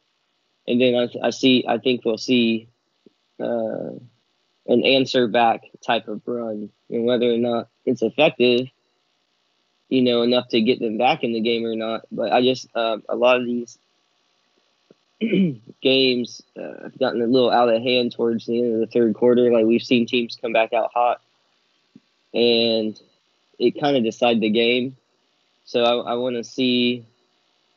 and 0.69 0.81
then 0.81 0.95
I, 0.95 1.27
I 1.27 1.31
see. 1.31 1.65
I 1.67 1.79
think 1.79 2.05
we'll 2.05 2.19
see 2.19 2.69
uh, 3.41 3.91
an 4.69 4.85
answer 4.85 5.27
back 5.27 5.63
type 5.85 6.07
of 6.07 6.23
run, 6.27 6.71
and 6.89 7.05
whether 7.05 7.29
or 7.29 7.39
not 7.39 7.69
it's 7.85 8.03
effective, 8.03 8.69
you 9.89 10.03
know, 10.03 10.23
enough 10.23 10.47
to 10.51 10.61
get 10.61 10.79
them 10.79 10.99
back 10.99 11.25
in 11.25 11.33
the 11.33 11.41
game 11.41 11.65
or 11.65 11.75
not. 11.75 12.03
But 12.13 12.33
I 12.33 12.43
just 12.43 12.69
uh, 12.77 12.99
a 13.09 13.17
lot 13.17 13.41
of 13.41 13.47
these 13.47 13.77
games 15.81 16.43
uh, 16.59 16.85
have 16.85 16.99
gotten 16.99 17.23
a 17.23 17.27
little 17.27 17.51
out 17.51 17.69
of 17.69 17.83
hand 17.83 18.13
towards 18.13 18.47
the 18.47 18.59
end 18.59 18.75
of 18.75 18.81
the 18.81 18.87
third 18.87 19.15
quarter. 19.15 19.51
Like 19.53 19.67
we've 19.67 19.83
seen 19.83 20.07
teams 20.07 20.39
come 20.41 20.53
back 20.53 20.73
out 20.73 20.91
hot, 20.93 21.21
and 22.35 22.99
it 23.59 23.81
kind 23.81 23.97
of 23.97 24.05
decide 24.05 24.41
the 24.41 24.51
game. 24.51 24.97
So 25.65 25.83
I, 25.83 26.13
I 26.13 26.15
want 26.15 26.37
to 26.37 26.45
see 26.45 27.05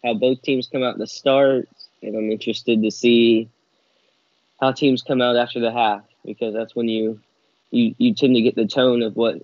how 0.03 0.13
both 0.13 0.41
teams 0.41 0.67
come 0.67 0.83
out 0.83 0.97
to 0.97 1.07
start, 1.07 1.67
and 2.01 2.15
I'm 2.15 2.31
interested 2.31 2.83
to 2.83 2.91
see 2.91 3.49
how 4.59 4.71
teams 4.71 5.01
come 5.01 5.21
out 5.21 5.37
after 5.37 5.59
the 5.59 5.71
half 5.71 6.03
because 6.25 6.53
that's 6.53 6.75
when 6.75 6.87
you 6.87 7.19
you 7.71 7.95
you 7.97 8.13
tend 8.13 8.35
to 8.35 8.41
get 8.41 8.55
the 8.55 8.67
tone 8.67 9.01
of 9.01 9.15
what 9.15 9.41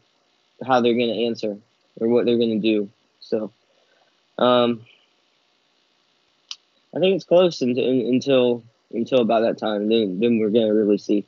how 0.66 0.82
they're 0.82 0.94
going 0.94 1.14
to 1.14 1.26
answer 1.26 1.58
or 2.00 2.08
what 2.08 2.26
they're 2.26 2.38
going 2.38 2.62
to 2.62 2.68
do. 2.68 2.90
So, 3.20 3.52
um, 4.38 4.86
I 6.96 7.00
think 7.00 7.16
it's 7.16 7.26
close 7.26 7.62
until 7.62 7.84
until 7.84 8.64
until 8.92 9.20
about 9.20 9.42
that 9.42 9.58
time. 9.58 9.90
Then 9.90 10.20
then 10.20 10.40
we're 10.40 10.50
to 10.50 10.72
really 10.72 10.98
see. 10.98 11.26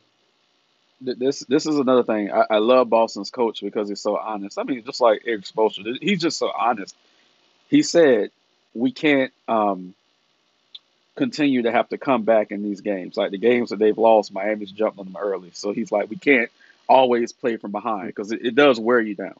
This 1.01 1.41
this 1.41 1.67
is 1.67 1.77
another 1.77 2.03
thing. 2.03 2.31
I, 2.31 2.45
I 2.49 2.57
love 2.57 2.89
Boston's 2.89 3.29
coach 3.29 3.61
because 3.61 3.89
he's 3.89 4.01
so 4.01 4.17
honest. 4.17 4.57
I 4.57 4.63
mean, 4.63 4.83
just 4.83 5.01
like 5.01 5.23
Erik 5.27 5.43
Spoelstra, 5.43 5.97
he's 6.01 6.21
just 6.21 6.37
so 6.39 6.51
honest. 6.57 6.95
He 7.69 7.83
said 7.83 8.31
we 8.73 8.91
can't 8.91 9.31
um, 9.47 9.93
continue 11.15 11.63
to 11.63 11.71
have 11.71 11.89
to 11.89 11.97
come 11.97 12.23
back 12.23 12.51
in 12.51 12.63
these 12.63 12.81
games. 12.81 13.17
Like 13.17 13.31
the 13.31 13.37
games 13.37 13.69
that 13.69 13.79
they've 13.79 13.97
lost, 13.97 14.33
Miami's 14.33 14.71
jumped 14.71 14.99
on 14.99 15.05
them 15.05 15.17
early. 15.19 15.49
So 15.53 15.73
he's 15.73 15.91
like, 15.91 16.09
we 16.09 16.15
can't 16.15 16.49
always 16.87 17.33
play 17.33 17.57
from 17.57 17.71
behind 17.71 18.07
because 18.07 18.31
it, 18.31 18.45
it 18.45 18.55
does 18.55 18.79
wear 18.79 18.99
you 18.99 19.15
down. 19.15 19.35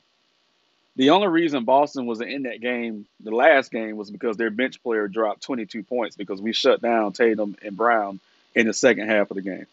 The 0.98 1.12
only 1.12 1.28
reason 1.28 1.64
Boston 1.64 2.08
was 2.08 2.22
in 2.22 2.44
that 2.44 2.60
game, 2.60 3.06
the 3.20 3.32
last 3.32 3.72
game, 3.72 3.96
was 3.98 4.10
because 4.10 4.36
their 4.36 4.50
bench 4.50 4.82
player 4.82 5.08
dropped 5.08 5.44
22 5.44 5.84
points 5.84 6.16
because 6.16 6.42
we 6.42 6.54
shut 6.54 6.82
down 6.82 7.14
Tatum 7.14 7.56
and 7.62 7.78
Brown 7.78 8.20
in 8.56 8.66
the 8.66 8.74
second 8.74 9.08
half 9.08 9.30
of 9.30 9.36
the 9.36 9.44
game. 9.44 9.68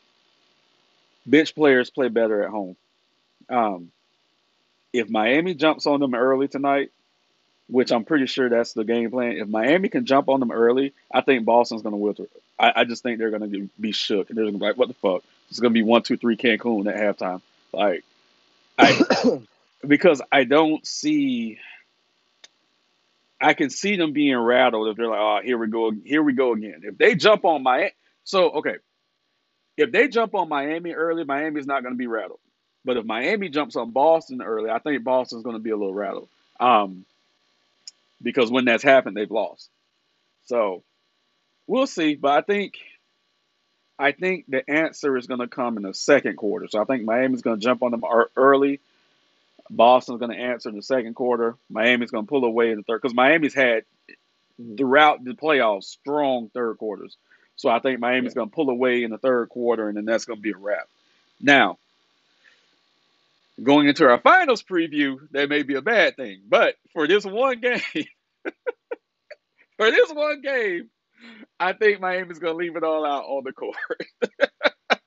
Bench 1.25 1.55
players 1.55 1.89
play 1.89 2.09
better 2.09 2.43
at 2.43 2.51
home. 2.51 2.77
Um, 3.49 3.91
if 4.93 5.09
Miami 5.09 5.55
jumps 5.55 5.87
on 5.87 5.99
them 5.99 6.15
early 6.15 6.47
tonight, 6.47 6.91
which 7.69 7.91
I'm 7.91 8.05
pretty 8.05 8.27
sure 8.27 8.51
that's 8.51 8.75
the 8.75 8.85
game 8.85 9.11
plan. 9.11 9.39
If 9.39 9.49
Miami 9.49 9.89
can 9.89 10.05
jump 10.05 10.29
on 10.29 10.41
them 10.41 10.53
early, 10.53 10.93
I 11.11 11.23
think 11.23 11.47
Boston's 11.47 11.81
going 11.81 11.95
to 11.95 11.97
wither. 11.97 12.27
I, 12.59 12.73
I 12.77 12.85
just 12.85 13.03
think 13.03 13.19
they're 13.19 13.31
going 13.31 13.51
to 13.51 13.71
be 13.81 13.93
shook. 13.93 14.29
And 14.29 14.37
They're 14.37 14.45
going 14.45 14.55
to 14.55 14.61
be 14.61 14.67
like, 14.67 14.77
what 14.77 14.89
the 14.89 14.95
fuck? 14.95 15.25
It's 15.49 15.59
going 15.59 15.73
to 15.73 15.79
be 15.79 15.83
one, 15.83 16.03
two, 16.03 16.19
three 16.19 16.37
Cancun 16.37 16.87
at 16.87 16.97
halftime. 16.97 17.41
Like, 17.73 18.05
I 18.79 19.41
because 19.87 20.21
I 20.31 20.45
don't 20.45 20.87
see. 20.87 21.59
I 23.41 23.53
can 23.55 23.69
see 23.69 23.97
them 23.97 24.13
being 24.13 24.37
rattled 24.39 24.89
if 24.89 24.97
they're 24.97 25.09
like, 25.09 25.19
oh, 25.19 25.41
here 25.45 25.59
we 25.59 25.67
go, 25.69 25.93
here 26.05 26.23
we 26.23 26.33
go 26.33 26.53
again. 26.53 26.81
If 26.83 26.97
they 26.97 27.15
jump 27.15 27.45
on 27.45 27.63
Miami, 27.63 27.91
so 28.23 28.51
okay, 28.51 28.77
if 29.77 29.93
they 29.93 30.09
jump 30.09 30.35
on 30.35 30.49
Miami 30.49 30.93
early, 30.93 31.25
Miami's 31.25 31.67
not 31.67 31.83
going 31.83 31.95
to 31.95 31.99
be 31.99 32.07
rattled. 32.07 32.41
But 32.85 32.97
if 32.97 33.05
Miami 33.05 33.49
jumps 33.49 33.77
on 33.77 33.91
Boston 33.91 34.43
early, 34.43 34.71
I 34.71 34.79
think 34.79 35.03
Boston's 35.05 35.43
going 35.43 35.57
to 35.57 35.63
be 35.63 35.71
a 35.71 35.77
little 35.77 35.95
rattled. 35.95 36.29
Um, 36.61 37.05
because 38.23 38.51
when 38.51 38.67
that's 38.67 38.83
happened, 38.83 39.17
they've 39.17 39.31
lost. 39.31 39.69
So 40.47 40.83
we'll 41.67 41.87
see. 41.87 42.15
But 42.15 42.33
I 42.33 42.41
think 42.43 42.75
I 43.99 44.13
think 44.13 44.47
the 44.49 44.69
answer 44.69 45.17
is 45.17 45.27
going 45.27 45.41
to 45.41 45.49
come 45.49 45.77
in 45.77 45.85
the 45.85 45.95
second 45.95 46.37
quarter. 46.37 46.67
So 46.69 46.81
I 46.81 46.85
think 46.85 47.05
Miami's 47.05 47.43
going 47.43 47.59
to 47.59 47.65
jump 47.65 47.83
on 47.83 47.93
them 47.93 48.03
early. 48.37 48.81
Boston's 49.71 50.19
going 50.19 50.31
to 50.31 50.43
answer 50.43 50.69
in 50.69 50.77
the 50.77 50.83
second 50.83 51.15
quarter. 51.15 51.57
Miami's 51.71 52.11
going 52.11 52.27
to 52.27 52.29
pull 52.29 52.45
away 52.45 52.71
in 52.71 52.77
the 52.77 52.83
third 52.83 53.01
because 53.01 53.15
Miami's 53.15 53.55
had 53.55 53.85
throughout 54.77 55.25
the 55.25 55.33
playoffs 55.33 55.85
strong 55.85 56.51
third 56.53 56.79
quarters. 56.79 57.17
So 57.57 57.69
I 57.69 57.79
think 57.79 58.01
Miami's 58.01 58.33
yeah. 58.33 58.41
going 58.41 58.51
to 58.51 58.55
pull 58.55 58.71
away 58.71 59.05
in 59.05 59.11
the 59.11 59.19
third 59.19 59.49
quarter, 59.49 59.89
and 59.89 59.97
then 59.97 60.05
that's 60.05 60.25
going 60.25 60.39
to 60.39 60.43
be 60.43 60.53
a 60.53 60.57
wrap. 60.57 60.89
Now, 61.41 61.79
going 63.63 63.89
into 63.89 64.09
our 64.09 64.19
finals 64.19 64.63
preview, 64.63 65.17
that 65.31 65.49
may 65.49 65.63
be 65.63 65.75
a 65.75 65.83
bad 65.83 66.17
thing, 66.17 66.43
but 66.49 66.75
for 66.93 67.07
this 67.07 67.25
one 67.25 67.61
game, 67.61 67.81
for 69.77 69.91
this 69.91 70.13
one 70.13 70.43
game, 70.43 70.91
I 71.59 71.73
think 71.73 72.01
Miami's 72.01 72.39
going 72.39 72.55
to 72.55 72.59
leave 72.59 72.77
it 72.77 72.85
all 72.85 73.07
out 73.07 73.25
on 73.25 73.45
the 73.45 73.53
court. 73.53 73.77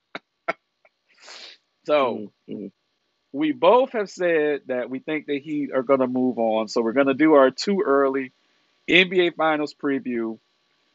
so. 1.86 2.32
Mm-hmm 2.50 2.68
we 3.32 3.52
both 3.52 3.92
have 3.92 4.10
said 4.10 4.62
that 4.68 4.90
we 4.90 5.00
think 5.00 5.26
the 5.26 5.40
Heat 5.40 5.72
are 5.74 5.84
going 5.84 6.00
to 6.00 6.08
move 6.08 6.40
on. 6.40 6.68
So 6.68 6.82
we're 6.82 6.94
going 6.94 7.08
to 7.08 7.14
do 7.14 7.34
our 7.34 7.52
too 7.52 7.84
early 7.86 8.32
NBA 8.88 9.36
Finals 9.36 9.74
preview. 9.74 10.40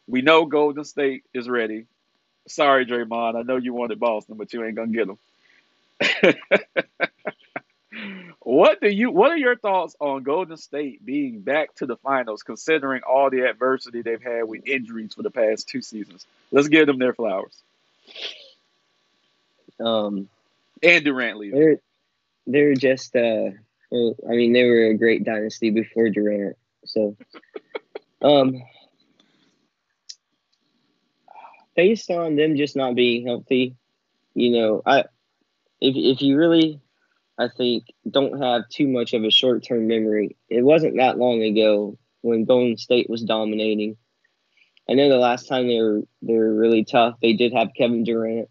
We 0.09 0.23
know 0.23 0.47
Golden 0.47 0.85
State 0.85 1.25
is 1.35 1.49
ready. 1.49 1.87
Sorry, 2.49 2.87
Draymond. 2.87 3.37
I 3.37 3.43
know 3.43 3.57
you 3.57 3.73
wanted 3.73 4.01
Boston, 4.01 4.37
but 4.37 4.53
you 4.53 4.65
ain't 4.65 4.75
going 4.75 4.93
to 4.93 4.99
get 4.99 5.07
them. 5.07 5.19
what 8.41 8.81
do 8.81 8.89
you? 8.89 9.13
What 9.13 9.31
are 9.31 9.37
your 9.37 9.57
thoughts 9.57 9.95
on 10.01 10.25
Golden 10.25 10.57
State 10.57 11.05
being 11.05 11.41
back 11.41 11.75
to 11.77 11.87
the 11.87 11.97
finals, 11.97 12.43
considering 12.43 13.03
all 13.03 13.31
the 13.31 13.49
adversity 13.49 14.03
they've 14.03 14.23
had 14.23 14.49
with 14.49 14.67
injuries 14.67 15.15
for 15.15 15.23
the 15.23 15.31
past 15.31 15.69
two 15.69 15.83
seasons? 15.83 16.27
Let's 16.51 16.67
give 16.67 16.87
them 16.87 16.99
their 16.99 17.15
flowers. 17.15 17.55
Um, 19.79 20.29
and 20.83 21.05
Durant 21.05 21.39
leaving 21.39 21.79
they're 22.47 22.75
just 22.75 23.15
uh 23.17 23.51
I 23.93 24.31
mean 24.31 24.53
they 24.53 24.65
were 24.65 24.87
a 24.87 24.99
great 24.99 25.25
dynasty 25.25 25.71
before 25.71 26.09
Durant. 26.11 26.57
So 26.85 27.17
um 28.23 28.63
based 31.77 32.11
on 32.11 32.37
them 32.37 32.57
just 32.57 32.77
not 32.77 32.95
being 32.95 33.27
healthy, 33.27 33.77
you 34.35 34.51
know, 34.51 34.83
I 34.85 35.01
if 35.81 35.97
if 35.97 36.23
you 36.23 36.37
really 36.37 36.81
I 37.39 37.49
think 37.49 37.85
don't 38.09 38.41
have 38.41 38.69
too 38.69 38.87
much 38.87 39.15
of 39.15 39.25
a 39.25 39.31
short 39.31 39.65
term 39.65 39.87
memory. 39.89 40.37
It 40.49 40.63
wasn't 40.63 40.97
that 40.97 41.19
long 41.19 41.43
ago 41.43 41.99
when 42.21 42.45
Golden 42.45 42.77
State 42.77 43.11
was 43.11 43.23
dominating. 43.23 43.97
I 44.89 44.95
know 44.95 45.09
the 45.09 45.17
last 45.17 45.49
time 45.49 45.67
they 45.67 45.81
were 45.81 46.03
they 46.23 46.35
were 46.35 46.55
really 46.55 46.85
tough, 46.85 47.17
they 47.21 47.33
did 47.33 47.53
have 47.53 47.71
Kevin 47.77 48.05
Durant. 48.05 48.49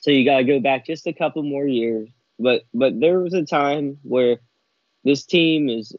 So 0.00 0.10
you 0.10 0.24
gotta 0.24 0.44
go 0.44 0.60
back 0.60 0.86
just 0.86 1.06
a 1.06 1.12
couple 1.12 1.42
more 1.42 1.66
years. 1.66 2.08
But 2.38 2.62
but 2.74 2.98
there 3.00 3.20
was 3.20 3.34
a 3.34 3.44
time 3.44 3.98
where 4.02 4.38
this 5.04 5.24
team 5.24 5.68
is 5.68 5.96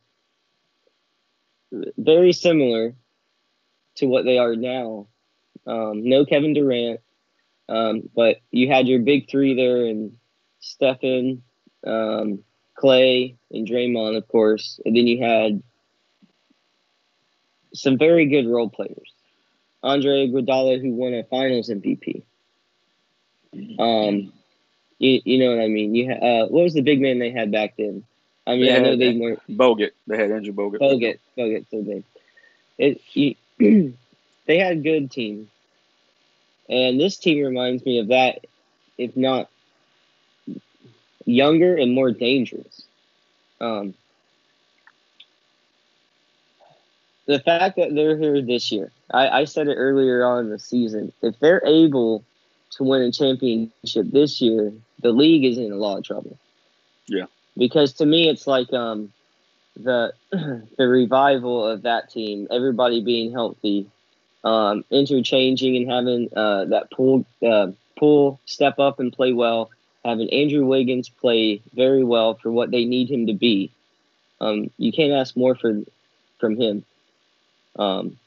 very 1.98 2.34
similar 2.34 2.96
to 3.96 4.06
what 4.06 4.26
they 4.26 4.38
are 4.38 4.56
now. 4.56 5.08
Um, 5.66 6.08
no 6.08 6.26
Kevin 6.26 6.54
Durant, 6.54 7.02
um, 7.68 8.10
but 8.16 8.38
you 8.52 8.68
had 8.68 8.88
your 8.88 9.00
big 9.00 9.30
three 9.30 9.56
there 9.56 9.86
and 9.86 10.18
Stephen, 10.60 11.44
um, 11.86 12.44
Klay, 12.78 13.36
and 13.52 13.68
Draymond, 13.68 14.18
of 14.18 14.28
course. 14.28 14.80
And 14.86 14.96
then 14.96 15.08
you 15.08 15.24
had 15.24 15.62
some 17.74 17.98
very 17.98 18.28
good 18.28 18.48
role 18.48 18.70
players. 18.70 19.14
Andre 19.84 20.28
Iguodala, 20.28 20.82
who 20.82 20.94
won 20.94 21.14
a 21.14 21.24
Finals 21.24 21.70
MVP. 21.70 22.24
Um, 23.80 24.34
you, 25.00 25.22
you 25.24 25.40
know 25.40 25.56
what 25.56 25.64
I 25.64 25.68
mean? 25.68 25.94
You 25.96 26.12
uh, 26.12 26.48
what 26.48 26.64
was 26.64 26.74
the 26.74 26.82
big 26.82 27.02
man 27.02 27.20
they 27.20 27.32
had 27.32 27.52
back 27.52 27.76
then? 27.78 28.04
I 28.46 28.56
mean, 28.56 28.74
I 28.74 28.80
know 28.80 28.96
they 28.96 29.14
weren't 29.14 29.42
Bogut. 29.50 29.92
They 30.08 30.18
had 30.18 30.32
Andrew 30.32 30.54
Bogut. 30.54 30.80
Bogut, 30.80 31.20
Bogut, 31.38 31.66
so 31.70 31.82
big. 31.82 32.04
It 32.78 33.02
you, 33.14 33.36
they 34.46 34.58
had 34.58 34.78
a 34.78 34.82
good 34.82 35.12
team, 35.12 35.50
and 36.70 37.00
this 37.00 37.18
team 37.18 37.44
reminds 37.44 37.86
me 37.86 38.00
of 38.00 38.08
that, 38.08 38.46
if 38.98 39.16
not 39.18 39.50
younger 41.26 41.76
and 41.76 41.94
more 41.94 42.12
dangerous. 42.12 42.84
Um, 43.60 43.94
the 47.26 47.40
fact 47.40 47.76
that 47.76 47.94
they're 47.94 48.18
here 48.18 48.42
this 48.42 48.72
year, 48.72 48.92
I, 49.12 49.42
I 49.42 49.44
said 49.44 49.68
it 49.68 49.76
earlier 49.76 50.26
on 50.26 50.46
in 50.46 50.50
the 50.50 50.60
season. 50.60 51.12
If 51.22 51.38
they're 51.40 51.66
able 51.66 52.24
to 52.72 52.84
win 52.84 53.02
a 53.02 53.12
championship 53.12 54.08
this 54.12 54.42
year, 54.42 54.74
the 55.02 55.12
league 55.12 55.46
is 55.46 55.58
in 55.58 55.72
a 55.72 55.76
lot 55.76 55.98
of 55.98 56.04
trouble. 56.04 56.38
Yeah. 57.08 57.26
Because 57.58 57.94
to 57.94 58.06
me, 58.06 58.30
it's 58.30 58.48
like 58.48 58.72
um, 58.74 59.12
the 59.76 60.14
the 60.32 60.88
revival 60.88 61.66
of 61.66 61.84
that 61.84 62.10
team, 62.10 62.48
everybody 62.52 63.04
being 63.04 63.32
healthy, 63.32 63.90
um, 64.44 64.84
interchanging 64.92 65.76
and 65.76 65.90
having 65.90 66.30
uh, 66.36 66.66
that 66.66 66.92
Poole 66.92 67.26
uh, 67.46 67.68
Poole 67.98 68.40
step 68.46 68.80
up 68.80 69.00
and 69.00 69.12
play 69.12 69.34
well, 69.34 69.72
having 70.06 70.32
Andrew 70.32 70.66
Wiggins 70.66 71.10
play 71.10 71.62
very 71.74 72.04
well 72.04 72.36
for 72.36 72.52
what 72.52 72.72
they 72.72 72.86
need 72.86 73.10
him 73.10 73.28
to 73.28 73.34
be. 73.34 73.72
Um, 74.40 74.70
you 74.78 74.92
can't 74.92 75.14
ask 75.14 75.36
more 75.36 75.56
for 75.56 75.82
from 76.40 76.58
him. 76.58 76.86
Um, 77.78 78.20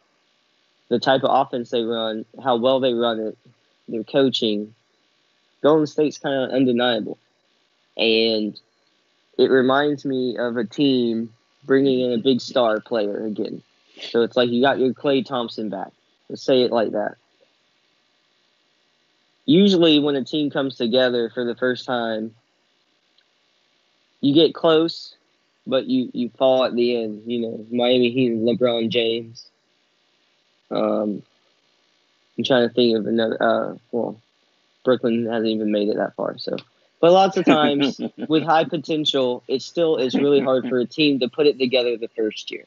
the 0.88 0.98
type 0.98 1.22
of 1.22 1.30
offense 1.30 1.70
they 1.70 1.82
run, 1.82 2.24
how 2.42 2.56
well 2.56 2.80
they 2.80 2.94
run 2.94 3.20
it, 3.20 3.38
their 3.90 4.04
coaching, 4.04 4.74
Golden 5.62 5.86
State's 5.86 6.18
kind 6.18 6.44
of 6.44 6.50
undeniable. 6.50 7.18
And 7.96 8.58
it 9.38 9.50
reminds 9.50 10.04
me 10.04 10.36
of 10.38 10.56
a 10.56 10.64
team 10.64 11.32
bringing 11.64 12.00
in 12.00 12.12
a 12.12 12.22
big 12.22 12.40
star 12.40 12.80
player 12.80 13.24
again. 13.24 13.62
So 14.00 14.22
it's 14.22 14.36
like 14.36 14.50
you 14.50 14.62
got 14.62 14.78
your 14.78 14.94
Klay 14.94 15.24
Thompson 15.24 15.68
back. 15.68 15.92
Let's 16.28 16.42
say 16.42 16.62
it 16.62 16.70
like 16.70 16.92
that. 16.92 17.16
Usually, 19.44 19.98
when 19.98 20.16
a 20.16 20.24
team 20.24 20.50
comes 20.50 20.76
together 20.76 21.30
for 21.30 21.44
the 21.44 21.56
first 21.56 21.84
time, 21.84 22.34
you 24.20 24.34
get 24.34 24.54
close, 24.54 25.16
but 25.66 25.86
you, 25.86 26.10
you 26.12 26.30
fall 26.38 26.64
at 26.64 26.74
the 26.74 27.02
end. 27.02 27.22
You 27.26 27.40
know, 27.40 27.66
Miami 27.70 28.10
Heat 28.10 28.32
LeBron 28.32 28.90
James. 28.90 29.46
Um, 30.70 31.22
I'm 32.40 32.44
trying 32.44 32.68
to 32.68 32.74
think 32.74 32.96
of 32.96 33.06
another. 33.06 33.36
Uh, 33.42 33.74
well, 33.92 34.18
Brooklyn 34.82 35.26
hasn't 35.26 35.46
even 35.46 35.70
made 35.70 35.88
it 35.88 35.96
that 35.98 36.14
far. 36.14 36.38
So, 36.38 36.56
but 36.98 37.12
lots 37.12 37.36
of 37.36 37.44
times 37.44 38.00
with 38.28 38.44
high 38.44 38.64
potential, 38.64 39.42
it 39.46 39.60
still 39.60 39.98
is 39.98 40.14
really 40.14 40.40
hard 40.40 40.66
for 40.66 40.78
a 40.78 40.86
team 40.86 41.20
to 41.20 41.28
put 41.28 41.46
it 41.46 41.58
together 41.58 41.98
the 41.98 42.08
first 42.08 42.50
year 42.50 42.64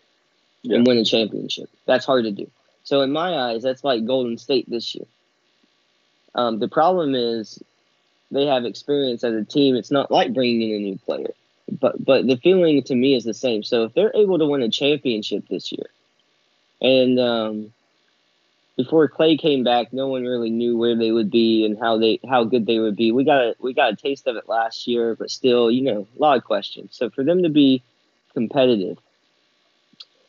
yeah. 0.62 0.78
and 0.78 0.86
win 0.86 1.00
a 1.00 1.06
championship. 1.06 1.72
That's 1.88 2.06
hard 2.06 2.26
to 2.26 2.32
do. 2.32 2.52
So 2.84 3.02
in 3.02 3.12
my 3.12 3.36
eyes, 3.36 3.64
that's 3.64 3.84
like 3.84 4.06
Golden 4.06 4.38
State 4.38 4.70
this 4.70 4.94
year. 4.94 5.06
Um, 6.36 6.60
the 6.60 6.68
problem 6.68 7.16
is 7.16 7.60
they 8.30 8.46
have 8.46 8.66
experience 8.66 9.24
as 9.24 9.34
a 9.34 9.44
team. 9.44 9.76
It's 9.76 9.92
not 9.92 10.12
like 10.12 10.36
bringing 10.36 10.70
in 10.70 10.76
a 10.76 10.80
new 10.80 11.00
player, 11.00 11.34
but 11.80 12.04
but 12.04 12.28
the 12.28 12.38
feeling 12.38 12.84
to 12.84 12.96
me 12.96 13.16
is 13.16 13.24
the 13.24 13.34
same. 13.34 13.64
So 13.64 13.86
if 13.86 13.96
they're 13.96 14.16
able 14.16 14.38
to 14.38 14.46
win 14.46 14.62
a 14.62 14.70
championship 14.70 15.48
this 15.48 15.72
year, 15.72 15.88
and 16.80 17.20
um, 17.20 17.74
before 18.76 19.08
Klay 19.08 19.40
came 19.40 19.64
back, 19.64 19.94
no 19.94 20.08
one 20.08 20.24
really 20.24 20.50
knew 20.50 20.78
where 20.78 20.96
they 20.96 21.12
would 21.12 21.30
be 21.30 21.66
and 21.66 21.78
how 21.78 21.98
they 21.98 22.20
how 22.28 22.44
good 22.44 22.66
they 22.66 22.80
would 22.80 22.96
be. 22.96 23.12
We 23.12 23.24
got 23.24 23.42
a 23.42 23.56
we 23.60 23.74
got 23.74 23.94
a 23.94 23.96
taste 23.96 24.28
of 24.28 24.36
it 24.36 24.50
last 24.50 24.88
year, 24.88 25.16
but 25.16 25.30
still, 25.30 25.70
you 25.70 25.84
know, 25.84 26.08
a 26.18 26.22
lot 26.22 26.38
of 26.38 26.44
questions. 26.44 26.96
So 26.96 27.10
for 27.10 27.24
them 27.24 27.44
to 27.44 27.50
be 27.50 27.84
competitive, 28.34 28.98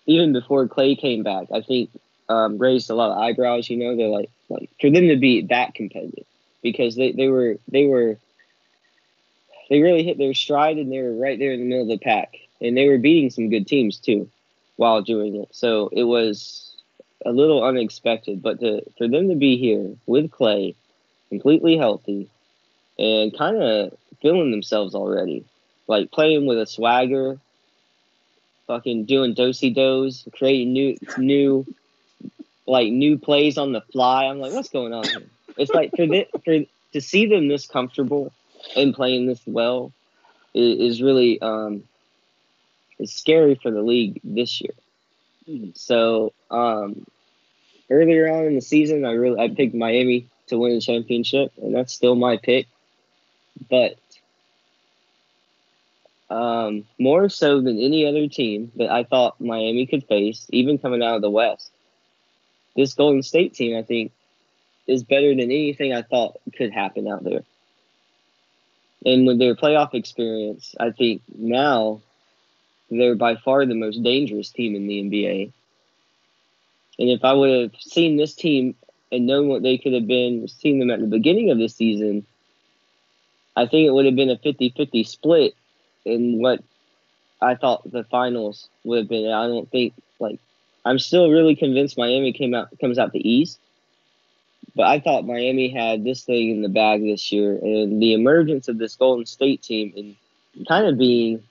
even 0.07 0.33
before 0.33 0.69
Klay 0.69 0.99
came 0.99 1.23
back, 1.23 1.49
I 1.53 1.63
think 1.63 1.91
um, 2.29 2.59
raised 2.59 2.91
a 2.91 2.95
lot 2.95 3.13
of 3.13 3.19
eyebrows. 3.19 3.71
You 3.71 3.79
know, 3.79 3.97
they're 3.97 4.09
like 4.09 4.31
like 4.51 4.71
for 4.81 4.91
them 4.91 5.09
to 5.09 5.17
be 5.17 5.43
that 5.47 5.75
competitive 5.75 6.27
because 6.63 6.97
they, 6.97 7.13
they 7.13 7.29
were 7.29 7.57
they 7.69 7.87
were 7.87 8.19
they 9.71 9.81
really 9.81 10.05
hit 10.05 10.19
their 10.19 10.35
stride 10.35 10.77
and 10.77 10.93
they 10.93 11.01
were 11.01 11.17
right 11.17 11.39
there 11.39 11.53
in 11.53 11.61
the 11.61 11.67
middle 11.67 11.83
of 11.83 11.89
the 11.89 11.99
pack 11.99 12.35
and 12.61 12.77
they 12.77 12.89
were 12.89 12.99
beating 12.99 13.31
some 13.31 13.49
good 13.49 13.67
teams 13.67 13.99
too 13.99 14.29
while 14.77 15.01
doing 15.01 15.37
it. 15.37 15.49
So 15.53 15.89
it 15.93 16.03
was 16.03 16.74
a 17.25 17.33
little 17.33 17.65
unexpected, 17.65 18.43
but 18.43 18.61
to, 18.61 18.83
for 18.99 19.09
them 19.09 19.29
to 19.29 19.35
be 19.35 19.57
here 19.57 19.95
with 20.07 20.31
Klay, 20.31 20.75
completely 21.29 21.77
healthy, 21.77 22.29
and 22.99 23.37
kind 23.37 23.57
of 23.63 23.97
feeling 24.21 24.51
themselves 24.51 24.95
already, 24.95 25.45
like 25.87 26.11
playing 26.11 26.47
with 26.47 26.59
a 26.59 26.67
swagger, 26.67 27.39
fucking 28.67 29.05
doing 29.05 29.35
dosey 29.35 29.71
dos, 29.71 30.27
creating 30.33 30.73
new 30.73 30.97
new 31.19 31.67
like 32.67 32.91
new 32.91 33.19
plays 33.19 33.59
on 33.59 33.73
the 33.73 33.81
fly. 33.81 34.25
I'm 34.25 34.39
like, 34.39 34.53
what's 34.53 34.71
going 34.71 34.93
on 34.93 35.05
here? 35.05 35.23
It's 35.57 35.73
like 35.73 35.91
for 35.91 36.07
the, 36.07 36.27
for 36.45 36.61
to 36.93 37.01
see 37.01 37.27
them 37.27 37.49
this 37.49 37.67
comfortable 37.67 38.33
and 38.77 38.95
playing 38.95 39.27
this 39.27 39.41
well 39.47 39.93
is, 40.55 40.93
is 40.93 41.03
really 41.03 41.41
um, 41.41 41.85
is 42.99 43.13
scary 43.13 43.55
for 43.57 43.71
the 43.71 43.83
league 43.83 44.21
this 44.25 44.61
year. 44.61 44.75
Hmm. 45.47 45.71
So 45.75 46.33
um, 46.51 47.07
earlier 47.91 48.29
on 48.31 48.47
in 48.47 48.55
the 48.55 48.61
season, 48.61 49.05
I 49.05 49.13
really 49.13 49.39
I 49.39 49.49
picked 49.49 49.75
Miami 49.75 50.29
to 50.49 50.59
win 50.59 50.75
the 50.75 50.81
championship, 50.81 51.53
and 51.61 51.75
that's 51.75 51.93
still 51.93 52.15
my 52.15 52.37
pick. 52.37 52.67
But 53.71 53.97
um, 56.31 56.85
more 56.99 57.29
so 57.29 57.61
than 57.61 57.79
any 57.81 58.07
other 58.07 58.29
team 58.29 58.73
that 58.77 58.91
I 58.91 59.05
thought 59.05 59.41
Miami 59.41 59.87
could 59.87 60.05
face, 60.05 60.47
even 60.51 60.79
coming 60.79 61.03
out 61.03 61.17
of 61.17 61.23
the 61.23 61.31
West. 61.31 61.71
This 62.77 62.95
Golden 62.95 63.23
State 63.23 63.55
team, 63.55 63.77
I 63.77 63.83
think, 63.83 64.13
is 64.87 65.05
better 65.05 65.29
than 65.29 65.41
anything 65.41 65.93
I 65.95 66.03
thought 66.03 66.37
could 66.57 66.73
happen 66.73 67.07
out 67.07 67.25
there. 67.25 67.45
And 69.07 69.27
with 69.27 69.39
their 69.39 69.55
playoff 69.55 69.95
experience, 69.95 70.75
I 70.81 70.91
think 70.91 71.23
now 71.37 72.01
they're 72.91 73.15
by 73.15 73.37
far 73.37 73.65
the 73.67 73.75
most 73.75 74.03
dangerous 74.03 74.51
team 74.51 74.75
in 74.75 74.87
the 74.87 75.03
NBA. 75.03 75.53
And 76.99 77.11
if 77.11 77.25
I 77.25 77.33
would 77.33 77.51
have 77.51 77.81
seen 77.81 78.17
this 78.17 78.35
team 78.35 78.75
and 79.11 79.27
known 79.27 79.49
what 79.49 79.63
they 79.63 79.79
could 79.79 79.93
have 79.93 80.07
been, 80.07 80.47
seen 80.49 80.79
them 80.79 80.91
at 80.91 81.01
the 81.01 81.07
beginning 81.07 81.51
of 81.51 81.59
the 81.59 81.69
season, 81.69 82.27
I 83.57 83.67
think 83.67 83.87
it 83.87 83.93
would 83.93 84.07
have 84.07 84.17
been 84.17 84.31
a 84.31 84.39
50 84.39 84.75
50 84.77 85.05
split 85.05 85.55
in 86.05 86.41
what 86.41 86.63
I 87.41 87.55
thought 87.55 87.91
the 87.91 88.05
finals 88.05 88.69
would 88.85 88.99
have 88.99 89.09
been. 89.09 89.31
I 89.31 89.47
don't 89.47 89.71
think, 89.71 89.95
like, 90.19 90.39
I'm 90.85 90.99
still 90.99 91.31
really 91.31 91.57
convinced 91.57 91.99
Miami 91.99 92.33
came 92.33 92.55
out 92.55 92.69
comes 92.81 92.99
out 92.99 93.13
the 93.13 93.29
East. 93.29 93.59
But 94.77 94.87
I 94.87 94.99
thought 94.99 95.27
Miami 95.27 95.69
had 95.69 96.05
this 96.05 96.25
thing 96.25 96.51
in 96.51 96.63
the 96.63 96.69
bag 96.69 97.03
this 97.03 97.31
year, 97.31 97.57
and 97.57 98.03
the 98.03 98.15
emergence 98.15 98.67
of 98.67 98.79
this 98.79 98.97
Golden 98.97 99.25
State 99.25 99.63
team 99.63 99.93
and 99.97 100.67
kind 100.67 100.87
of 100.87 100.99
being 100.99 101.43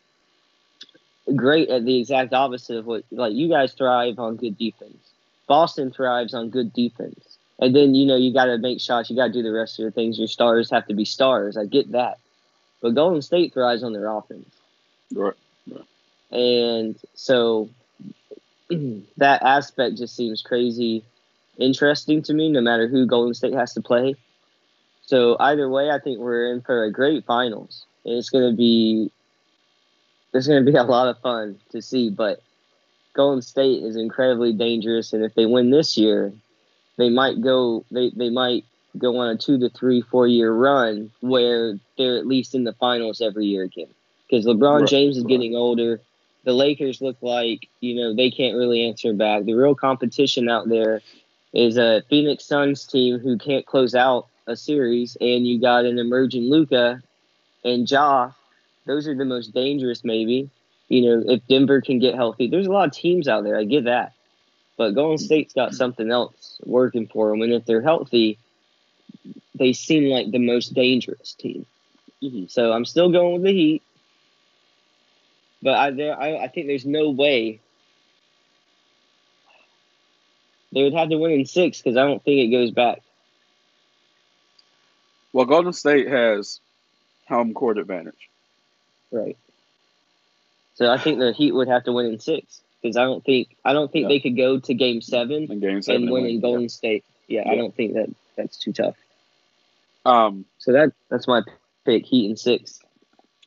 great 1.36 1.70
at 1.70 1.86
the 1.86 2.00
exact 2.00 2.34
opposite 2.34 2.78
of 2.78 2.86
what 2.86 3.04
like 3.12 3.34
you 3.34 3.48
guys 3.48 3.74
thrive 3.74 4.20
on 4.20 4.36
good 4.36 4.58
defense. 4.58 5.13
Boston 5.48 5.92
thrives 5.92 6.34
on 6.34 6.50
good 6.50 6.74
defense. 6.74 7.38
And 7.60 7.76
then, 7.76 7.96
you 7.96 8.06
know, 8.06 8.16
you 8.16 8.34
got 8.34 8.46
to 8.46 8.58
make 8.58 8.82
shots. 8.82 9.10
You 9.10 9.16
got 9.16 9.28
to 9.28 9.34
do 9.34 9.44
the 9.44 9.52
rest 9.52 9.76
of 9.76 9.84
your 9.84 9.92
things. 9.92 10.18
Your 10.18 10.28
stars 10.28 10.70
have 10.72 10.88
to 10.88 10.94
be 10.94 11.06
stars. 11.06 11.56
I 11.56 11.66
get 11.66 11.92
that. 11.92 12.18
But 12.82 12.96
Golden 12.96 13.22
State 13.22 13.54
thrives 13.54 13.84
on 13.84 13.94
their 13.94 14.08
offense. 14.08 14.50
Right. 15.14 15.34
right. 15.72 15.86
And 16.32 16.98
so 17.14 17.70
that 18.70 19.44
aspect 19.44 19.98
just 19.98 20.16
seems 20.16 20.42
crazy 20.42 21.04
interesting 21.58 22.22
to 22.24 22.34
me, 22.34 22.50
no 22.50 22.62
matter 22.62 22.88
who 22.88 23.06
Golden 23.06 23.34
State 23.34 23.54
has 23.54 23.74
to 23.74 23.82
play. 23.82 24.16
So 25.06 25.38
either 25.40 25.70
way, 25.70 25.92
I 25.92 26.00
think 26.00 26.20
we're 26.20 26.52
in 26.52 26.62
for 26.62 26.84
a 26.84 26.92
great 26.92 27.26
finals. 27.26 27.86
It's 28.06 28.30
going 28.30 28.50
to 28.50 28.56
be 28.56 29.12
it's 30.34 30.48
going 30.48 30.66
to 30.66 30.72
be 30.72 30.78
a 30.78 30.84
lot 30.84 31.08
of 31.08 31.20
fun 31.20 31.60
to 31.72 31.82
see. 31.82 32.10
But 32.10 32.42
Golden 33.14 33.42
State 33.42 33.84
is 33.84 33.96
incredibly 33.96 34.54
dangerous, 34.54 35.14
and 35.14 35.24
if 35.24 35.36
they 35.36 35.46
win 35.46 35.70
this 35.70 35.98
year, 35.98 36.34
they 36.98 37.10
might 37.10 37.42
go 37.42 37.86
they, 37.92 38.10
they 38.10 38.30
might 38.30 38.66
go 38.98 39.18
on 39.18 39.30
a 39.30 39.38
two 39.38 39.60
to 39.60 39.70
three 39.70 40.02
four 40.02 40.28
year 40.28 40.52
run 40.52 41.12
where 41.22 41.80
they're 41.98 42.18
at 42.18 42.28
least 42.28 42.56
in 42.56 42.64
the 42.64 42.74
finals 42.74 43.22
every 43.22 43.46
year 43.46 43.64
again 43.64 43.88
because 44.30 44.46
LeBron 44.46 44.82
right, 44.82 44.90
James 44.90 45.18
is 45.18 45.24
right. 45.24 45.30
getting 45.30 45.56
older. 45.56 46.00
The 46.44 46.54
Lakers 46.54 47.02
look 47.02 47.18
like 47.22 47.68
you 47.80 47.96
know 47.96 48.16
they 48.16 48.32
can't 48.32 48.58
really 48.58 48.86
answer 48.86 49.14
back. 49.14 49.44
The 49.44 49.54
real 49.54 49.76
competition 49.76 50.50
out 50.50 50.70
there 50.70 51.02
is 51.54 51.78
a 51.78 52.04
Phoenix 52.10 52.46
Suns 52.46 52.86
team 52.86 53.20
who 53.20 53.38
can't 53.38 53.66
close 53.66 53.96
out 53.96 54.28
a 54.48 54.56
series, 54.56 55.16
and 55.22 55.48
you 55.48 55.62
got 55.62 55.86
an 55.86 56.00
emerging 56.00 56.50
Luka 56.50 57.02
and 57.64 57.90
Ja. 57.90 58.32
Those 58.86 59.08
are 59.08 59.16
the 59.16 59.24
most 59.24 59.54
dangerous, 59.54 60.04
maybe. 60.04 60.50
You 60.94 61.02
know, 61.02 61.34
if 61.34 61.48
Denver 61.48 61.82
can 61.82 61.98
get 61.98 62.14
healthy, 62.14 62.48
there's 62.48 62.68
a 62.68 62.72
lot 62.72 62.88
of 62.88 62.94
teams 62.94 63.28
out 63.28 63.44
there. 63.44 63.58
I 63.58 63.64
get 63.64 63.86
that, 63.86 64.14
but 64.78 64.92
Golden 64.92 65.18
State's 65.18 65.54
got 65.54 65.74
something 65.74 66.12
else 66.12 66.60
working 66.64 67.08
for 67.08 67.30
them, 67.30 67.42
and 67.42 67.52
if 67.52 67.66
they're 67.66 67.82
healthy, 67.82 68.38
they 69.56 69.74
seem 69.74 70.12
like 70.12 70.30
the 70.30 70.38
most 70.38 70.76
dangerous 70.76 71.34
team. 71.34 71.66
Mm-hmm. 72.22 72.46
So 72.48 72.72
I'm 72.72 72.86
still 72.86 73.12
going 73.12 73.34
with 73.34 73.44
the 73.44 73.52
Heat, 73.52 73.84
but 75.64 75.74
I, 75.74 75.92
there, 75.92 76.20
I, 76.20 76.44
I 76.44 76.48
think 76.48 76.68
there's 76.68 76.86
no 76.86 77.10
way 77.10 77.60
they 80.72 80.84
would 80.84 80.94
have 80.94 81.10
to 81.10 81.18
win 81.18 81.32
in 81.32 81.46
six 81.48 81.82
because 81.82 81.98
I 81.98 82.06
don't 82.06 82.24
think 82.24 82.38
it 82.38 82.56
goes 82.56 82.70
back. 82.70 83.02
Well, 85.32 85.46
Golden 85.46 85.74
State 85.74 86.08
has 86.08 86.60
home 87.28 87.56
court 87.56 87.80
advantage. 87.80 88.30
Right. 89.12 89.38
So 90.76 90.90
I 90.90 90.98
think 90.98 91.20
the 91.20 91.34
Heat 91.34 91.52
would 91.52 91.68
have 91.68 91.84
to 91.84 91.92
win 91.92 92.08
in 92.08 92.20
six 92.20 92.62
because 92.82 92.98
I 92.98 93.04
don't 93.04 93.24
think 93.24 93.56
I 93.64 93.74
don't 93.74 93.92
think 93.92 94.04
yeah. 94.04 94.08
they 94.10 94.20
could 94.20 94.38
go 94.38 94.60
to 94.60 94.74
Game 94.74 95.02
Seven, 95.02 95.48
game 95.60 95.82
seven 95.82 96.04
and 96.04 96.12
win 96.12 96.26
in 96.26 96.42
Golden 96.42 96.64
yeah. 96.64 96.68
State. 96.68 97.06
Yeah, 97.28 97.44
yeah, 97.46 97.52
I 97.52 97.56
don't 97.56 97.76
think 97.76 97.94
that 97.94 98.10
that's 98.36 98.58
too 98.58 98.74
tough. 98.74 98.96
Um. 100.06 100.46
So 100.58 100.74
that 100.74 100.94
that's 101.10 101.28
my 101.28 101.42
pick: 101.86 102.06
Heat 102.06 102.30
in 102.30 102.38
six. 102.38 102.80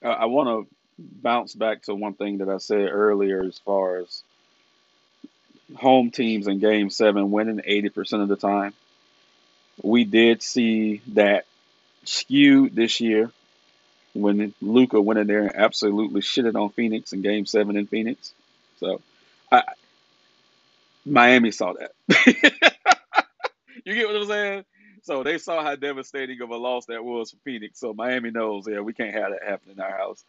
I, 0.03 0.09
I 0.09 0.25
want 0.27 0.49
to 0.49 0.75
bounce 0.99 1.55
back 1.55 1.83
to 1.83 1.95
one 1.95 2.15
thing 2.15 2.39
that 2.39 2.49
I 2.49 2.59
said 2.59 2.89
earlier, 2.91 3.43
as 3.45 3.59
far 3.59 3.99
as 3.99 4.23
home 5.75 6.11
teams 6.11 6.47
in 6.47 6.61
Game 6.61 6.91
Seven 6.91 7.31
winning 7.31 7.61
eighty 7.65 7.89
percent 7.89 8.23
of 8.23 8.29
the 8.29 8.37
time. 8.37 8.73
We 9.83 10.05
did 10.05 10.43
see 10.43 11.03
that 11.09 11.45
skewed 12.05 12.75
this 12.75 13.01
year 13.01 13.31
when 14.21 14.55
Luka 14.61 15.01
went 15.01 15.19
in 15.19 15.27
there 15.27 15.43
and 15.43 15.57
absolutely 15.57 16.21
shitted 16.21 16.55
on 16.55 16.71
Phoenix 16.71 17.13
in 17.13 17.23
Game 17.23 17.47
Seven 17.47 17.77
in 17.77 17.87
Phoenix. 17.87 18.33
So, 18.81 19.01
I, 19.51 19.63
Miami 21.05 21.51
saw 21.51 21.75
that. 21.75 21.93
you 23.85 23.95
get 23.95 24.07
what 24.07 24.17
I'm 24.17 24.27
saying? 24.27 24.65
So 25.03 25.23
they 25.23 25.39
saw 25.39 25.63
how 25.63 25.77
devastating 25.77 26.41
of 26.41 26.51
a 26.51 26.57
loss 26.57 26.87
that 26.87 27.05
was 27.05 27.31
for 27.31 27.37
Phoenix. 27.45 27.79
So 27.79 27.95
Miami 27.95 28.33
knows, 28.33 28.67
yeah, 28.67 28.81
we 28.81 28.93
can't 28.93 29.15
have 29.15 29.31
that 29.31 29.45
happen 29.45 29.73
in 29.73 29.81
our 29.81 29.97
house. 29.97 30.25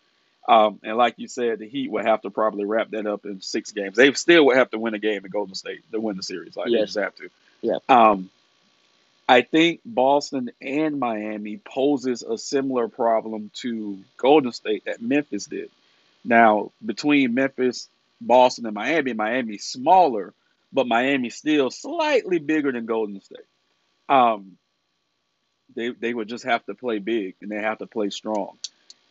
Um, 0.48 0.80
and 0.84 0.96
like 0.96 1.16
you 1.18 1.28
said, 1.28 1.60
the 1.60 1.68
Heat 1.68 1.92
would 1.92 2.06
have 2.06 2.22
to 2.22 2.30
probably 2.30 2.66
wrap 2.66 2.92
that 2.92 3.08
up 3.08 3.26
in 3.26 3.42
six 3.42 3.72
games. 3.72 3.98
They 3.98 4.14
still 4.14 4.46
would 4.46 4.58
have 4.58 4.70
to 4.70 4.78
win 4.78 4.94
a 4.94 5.00
game 5.00 5.26
in 5.26 5.32
Golden 5.32 5.56
State 5.56 5.82
to 5.92 6.00
win 6.00 6.16
the 6.16 6.24
series. 6.24 6.56
Like 6.56 6.68
yes. 6.70 6.80
they 6.80 6.86
just 6.86 6.98
have 7.00 7.16
to. 7.16 7.30
Yeah. 7.62 7.78
Um, 7.90 8.30
I 9.28 9.42
think 9.42 9.82
Boston 9.84 10.52
and 10.62 11.00
Miami 11.00 11.58
poses 11.58 12.24
a 12.24 12.38
similar 12.38 12.88
problem 12.88 13.52
to 13.56 14.00
Golden 14.16 14.54
State 14.54 14.86
that 14.86 15.02
Memphis 15.02 15.46
did. 15.46 15.70
Now, 16.24 16.72
between 16.86 17.34
Memphis, 17.34 17.90
Boston, 18.22 18.66
and 18.66 18.76
Miami, 18.76 19.14
Miami's 19.14 19.66
smaller, 19.66 20.34
but 20.72 20.88
Miami's 20.88 21.36
still 21.36 21.70
slightly 21.70 22.40
bigger 22.40 22.72
than 22.72 22.86
Golden 22.86 23.22
State. 23.22 23.46
Um, 24.08 24.58
they 25.76 25.90
they 25.90 26.14
would 26.14 26.30
just 26.30 26.46
have 26.46 26.66
to 26.66 26.74
play 26.74 27.00
big 27.00 27.36
and 27.42 27.52
they 27.52 27.62
have 27.62 27.80
to 27.80 27.88
play 27.88 28.10
strong. 28.10 28.58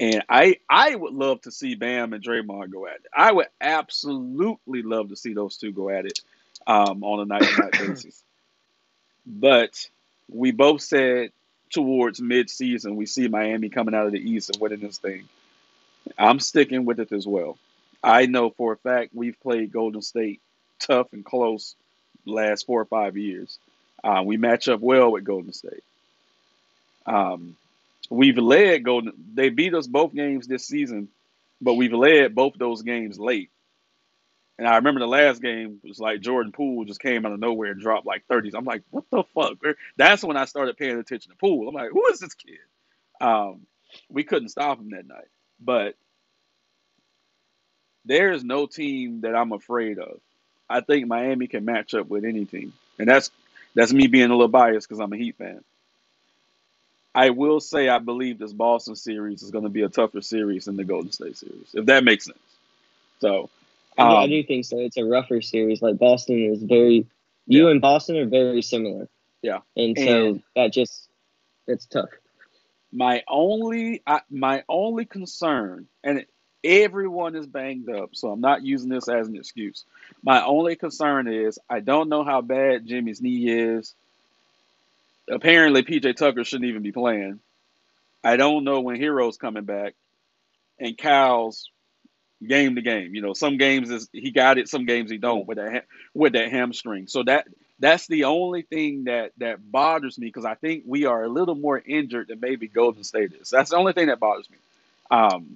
And 0.00 0.24
I 0.28 0.56
I 0.68 0.94
would 0.94 1.14
love 1.14 1.42
to 1.42 1.50
see 1.50 1.74
Bam 1.74 2.12
and 2.12 2.24
Draymond 2.24 2.70
go 2.70 2.86
at 2.86 2.96
it. 2.96 3.06
I 3.14 3.32
would 3.32 3.48
absolutely 3.60 4.82
love 4.82 5.10
to 5.10 5.16
see 5.16 5.34
those 5.34 5.56
two 5.58 5.72
go 5.72 5.90
at 5.90 6.06
it 6.06 6.20
um, 6.66 7.04
on 7.04 7.20
a 7.20 7.24
night 7.26 7.42
to 7.42 7.60
night 7.60 7.72
basis. 7.86 8.22
But 9.26 9.88
we 10.30 10.50
both 10.50 10.82
said 10.82 11.30
towards 11.70 12.20
mid-season 12.20 12.96
we 12.96 13.06
see 13.06 13.28
Miami 13.28 13.68
coming 13.68 13.94
out 13.94 14.06
of 14.06 14.12
the 14.12 14.30
East 14.30 14.50
and 14.50 14.60
winning 14.60 14.80
this 14.80 14.98
thing. 14.98 15.28
I'm 16.16 16.38
sticking 16.40 16.84
with 16.84 17.00
it 17.00 17.12
as 17.12 17.26
well. 17.26 17.58
I 18.02 18.26
know 18.26 18.50
for 18.50 18.72
a 18.72 18.76
fact 18.76 19.10
we've 19.14 19.40
played 19.40 19.72
Golden 19.72 20.02
State 20.02 20.40
tough 20.78 21.12
and 21.12 21.24
close 21.24 21.74
last 22.24 22.66
four 22.66 22.80
or 22.80 22.84
five 22.84 23.16
years. 23.16 23.58
Uh, 24.04 24.22
we 24.24 24.36
match 24.36 24.68
up 24.68 24.80
well 24.80 25.12
with 25.12 25.24
Golden 25.24 25.52
State. 25.52 25.82
Um, 27.06 27.56
we've 28.10 28.38
led 28.38 28.84
Golden. 28.84 29.12
They 29.34 29.48
beat 29.48 29.74
us 29.74 29.86
both 29.86 30.14
games 30.14 30.46
this 30.46 30.64
season, 30.66 31.08
but 31.60 31.74
we've 31.74 31.92
led 31.92 32.34
both 32.34 32.54
those 32.56 32.82
games 32.82 33.18
late. 33.18 33.50
And 34.58 34.66
I 34.66 34.76
remember 34.76 35.00
the 35.00 35.06
last 35.06 35.42
game 35.42 35.80
was 35.84 36.00
like 36.00 36.20
Jordan 36.20 36.52
Poole 36.52 36.84
just 36.86 37.00
came 37.00 37.26
out 37.26 37.32
of 37.32 37.40
nowhere 37.40 37.72
and 37.72 37.80
dropped 37.80 38.06
like 38.06 38.26
30s. 38.28 38.54
I'm 38.54 38.64
like, 38.64 38.82
what 38.90 39.04
the 39.10 39.22
fuck? 39.34 39.58
That's 39.96 40.24
when 40.24 40.36
I 40.36 40.46
started 40.46 40.78
paying 40.78 40.98
attention 40.98 41.30
to 41.30 41.36
Poole. 41.36 41.68
I'm 41.68 41.74
like, 41.74 41.90
who 41.90 42.06
is 42.06 42.20
this 42.20 42.34
kid? 42.34 42.58
Um, 43.20 43.66
we 44.08 44.24
couldn't 44.24 44.48
stop 44.48 44.78
him 44.78 44.90
that 44.90 45.06
night. 45.06 45.28
But 45.60 45.94
there 48.06 48.32
is 48.32 48.44
no 48.44 48.66
team 48.66 49.22
that 49.22 49.34
I'm 49.34 49.52
afraid 49.52 49.98
of. 49.98 50.20
I 50.68 50.80
think 50.80 51.06
Miami 51.06 51.48
can 51.48 51.64
match 51.64 51.94
up 51.94 52.08
with 52.08 52.24
any 52.24 52.44
team. 52.46 52.72
And 52.98 53.08
that's 53.08 53.30
that's 53.74 53.92
me 53.92 54.06
being 54.06 54.30
a 54.30 54.34
little 54.34 54.48
biased 54.48 54.88
because 54.88 55.00
I'm 55.00 55.12
a 55.12 55.16
Heat 55.16 55.36
fan. 55.36 55.62
I 57.14 57.30
will 57.30 57.60
say 57.60 57.88
I 57.88 57.98
believe 57.98 58.38
this 58.38 58.52
Boston 58.52 58.96
series 58.96 59.42
is 59.42 59.50
going 59.50 59.64
to 59.64 59.70
be 59.70 59.82
a 59.82 59.88
tougher 59.88 60.20
series 60.20 60.66
than 60.66 60.76
the 60.76 60.84
Golden 60.84 61.12
State 61.12 61.36
series, 61.36 61.70
if 61.74 61.86
that 61.86 62.04
makes 62.04 62.26
sense. 62.26 62.38
So 63.20 63.48
um, 63.98 64.16
I 64.16 64.26
do 64.26 64.42
think 64.42 64.64
so. 64.64 64.78
It's 64.78 64.96
a 64.96 65.04
rougher 65.04 65.40
series. 65.40 65.82
Like 65.82 65.98
Boston 65.98 66.52
is 66.52 66.62
very, 66.62 67.06
you 67.46 67.68
and 67.68 67.80
Boston 67.80 68.16
are 68.16 68.26
very 68.26 68.62
similar. 68.62 69.08
Yeah, 69.42 69.60
and 69.76 69.96
so 69.96 70.26
and 70.26 70.42
that 70.54 70.72
just 70.72 71.08
it's 71.66 71.86
tough. 71.86 72.10
My 72.92 73.22
only, 73.28 74.02
I, 74.06 74.20
my 74.30 74.64
only 74.68 75.04
concern, 75.04 75.86
and 76.02 76.24
everyone 76.64 77.36
is 77.36 77.46
banged 77.46 77.90
up, 77.90 78.10
so 78.12 78.30
I'm 78.30 78.40
not 78.40 78.62
using 78.62 78.88
this 78.88 79.08
as 79.08 79.28
an 79.28 79.36
excuse. 79.36 79.84
My 80.22 80.44
only 80.44 80.76
concern 80.76 81.28
is 81.28 81.58
I 81.68 81.80
don't 81.80 82.08
know 82.08 82.24
how 82.24 82.40
bad 82.40 82.86
Jimmy's 82.86 83.20
knee 83.20 83.48
is. 83.48 83.94
Apparently, 85.28 85.82
PJ 85.82 86.16
Tucker 86.16 86.44
shouldn't 86.44 86.68
even 86.68 86.82
be 86.82 86.92
playing. 86.92 87.40
I 88.22 88.36
don't 88.36 88.64
know 88.64 88.80
when 88.80 89.00
Herro's 89.00 89.36
coming 89.36 89.64
back, 89.64 89.94
and 90.78 90.96
Kyle's 90.96 91.70
game 92.46 92.74
to 92.76 92.82
game. 92.82 93.14
You 93.14 93.22
know, 93.22 93.34
some 93.34 93.56
games 93.58 93.90
is 93.90 94.08
he 94.12 94.30
got 94.30 94.58
it, 94.58 94.68
some 94.68 94.86
games 94.86 95.10
he 95.10 95.18
don't 95.18 95.46
with 95.46 95.58
that 95.58 95.72
ha- 95.72 95.86
with 96.14 96.32
that 96.34 96.50
hamstring. 96.50 97.06
So 97.08 97.22
that 97.24 97.46
that's 97.78 98.06
the 98.06 98.24
only 98.24 98.62
thing 98.62 99.04
that 99.04 99.32
that 99.38 99.70
bothers 99.70 100.18
me 100.18 100.26
because 100.26 100.44
I 100.44 100.54
think 100.54 100.84
we 100.86 101.04
are 101.06 101.24
a 101.24 101.28
little 101.28 101.54
more 101.54 101.78
injured 101.78 102.28
than 102.28 102.40
maybe 102.40 102.68
Golden 102.68 103.04
State 103.04 103.32
is. 103.40 103.50
That's 103.50 103.70
the 103.70 103.76
only 103.76 103.92
thing 103.92 104.08
that 104.08 104.20
bothers 104.20 104.48
me. 104.50 104.58
Um, 105.10 105.54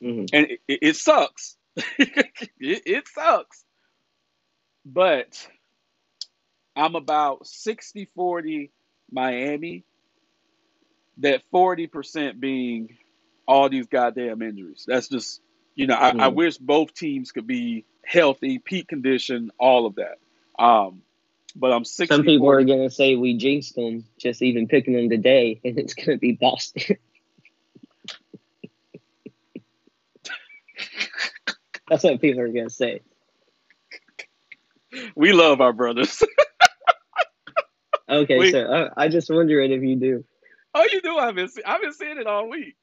Mhm. 0.00 0.26
and 0.32 0.46
it, 0.46 0.60
it, 0.68 0.78
it 0.82 0.96
sucks. 0.96 1.56
it, 1.76 2.48
it 2.58 3.08
sucks. 3.08 3.64
But 4.86 5.48
I'm 6.76 6.94
about 6.94 7.46
60 7.46 8.04
40 8.14 8.70
Miami, 9.10 9.84
that 11.18 11.42
40% 11.50 12.40
being 12.40 12.96
all 13.46 13.68
these 13.68 13.86
goddamn 13.86 14.42
injuries. 14.42 14.84
That's 14.86 15.08
just, 15.08 15.40
you 15.76 15.86
know, 15.86 15.94
I, 15.94 16.08
I 16.08 16.12
Mhm. 16.30 16.34
wish 16.34 16.56
both 16.58 16.92
teams 16.94 17.30
could 17.30 17.46
be 17.46 17.84
healthy, 18.04 18.58
peak 18.58 18.88
condition, 18.88 19.52
all 19.58 19.86
of 19.86 19.94
that. 19.96 20.18
Um, 20.58 21.02
but 21.54 21.70
I'm 21.72 21.84
60 21.84 22.14
Some 22.14 22.24
people 22.24 22.50
are 22.50 22.64
gonna 22.64 22.90
say 22.90 23.14
we 23.14 23.36
jinxed 23.36 23.76
them 23.76 24.04
just 24.18 24.42
even 24.42 24.66
picking 24.68 24.94
them 24.94 25.08
today, 25.08 25.60
and 25.64 25.78
it's 25.78 25.94
gonna 25.94 26.18
be 26.18 26.32
Boston. 26.32 26.96
That's 31.88 32.02
what 32.02 32.20
people 32.20 32.40
are 32.40 32.48
gonna 32.48 32.68
say. 32.70 33.00
We 35.14 35.32
love 35.32 35.60
our 35.60 35.72
brothers. 35.72 36.22
Okay, 38.08 38.38
We- 38.38 38.50
so 38.52 38.60
uh, 38.62 38.90
I 38.96 39.08
just 39.08 39.28
wondering 39.28 39.72
if 39.72 39.82
you 39.82 39.96
do. 39.96 40.24
Oh, 40.74 40.86
you 40.92 41.00
do. 41.00 41.16
I've 41.18 41.34
been 41.34 41.48
see- 41.48 41.64
I've 41.64 41.80
been 41.80 41.92
seeing 41.92 42.18
it 42.18 42.26
all 42.28 42.48
week. 42.48 42.76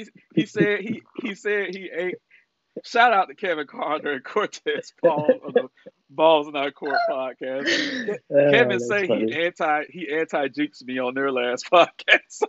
He 0.00 0.40
he 0.40 0.46
said 0.46 0.80
he 0.80 1.02
he 1.22 1.34
said 1.34 1.74
he 1.74 1.90
ate. 1.94 2.16
Shout 2.84 3.12
out 3.12 3.28
to 3.28 3.34
Kevin 3.34 3.66
Carter 3.66 4.12
and 4.12 4.24
Cortez 4.24 4.92
Paul 5.02 5.28
of 5.44 5.54
the 5.54 5.68
Balls 6.08 6.48
in 6.48 6.56
Our 6.56 6.70
Court 6.70 6.96
podcast. 7.10 8.10
Uh, 8.30 8.50
Kevin 8.50 8.80
say 8.80 9.06
funny. 9.06 9.32
he 9.32 9.44
anti 9.44 9.84
he 9.90 10.12
anti 10.12 10.48
jinxed 10.48 10.84
me 10.86 10.98
on 10.98 11.14
their 11.14 11.32
last 11.32 11.68
podcast. 11.72 12.20
So. 12.28 12.46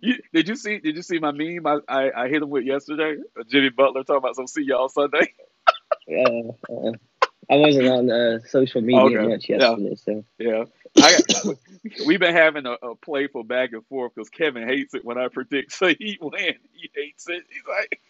You, 0.00 0.14
did 0.32 0.48
you 0.48 0.56
see 0.56 0.78
did 0.78 0.96
you 0.96 1.02
see 1.02 1.18
my 1.18 1.32
meme 1.32 1.66
I, 1.66 1.78
I, 1.86 2.24
I 2.24 2.28
hit 2.28 2.42
him 2.42 2.48
with 2.48 2.64
yesterday? 2.64 3.16
Jimmy 3.48 3.68
Butler 3.68 4.04
talking 4.04 4.18
about 4.18 4.36
some 4.36 4.46
see 4.46 4.62
y'all 4.62 4.88
Sunday. 4.88 5.32
Uh, 6.08 6.52
uh, 6.72 6.92
I 7.50 7.56
wasn't 7.56 7.88
on 7.88 8.10
uh, 8.10 8.38
social 8.46 8.80
media 8.80 9.00
Okay, 9.02 9.28
much 9.28 9.48
yeah. 9.48 9.56
yesterday, 9.58 9.94
so 9.96 10.24
Yeah, 10.38 10.64
I 10.98 11.12
got, 11.12 11.56
we've 12.06 12.20
been 12.20 12.34
having 12.34 12.66
a, 12.66 12.72
a 12.72 12.94
playful 12.94 13.44
back 13.44 13.72
and 13.72 13.86
forth 13.86 14.14
because 14.14 14.30
Kevin 14.30 14.66
hates 14.66 14.94
it 14.94 15.04
when 15.04 15.18
I 15.18 15.28
predict 15.28 15.78
the 15.80 15.96
Heat 15.98 16.18
win. 16.20 16.54
He 16.72 16.90
hates 16.94 17.28
it. 17.28 17.44
He's 17.48 17.62
like, 17.68 18.00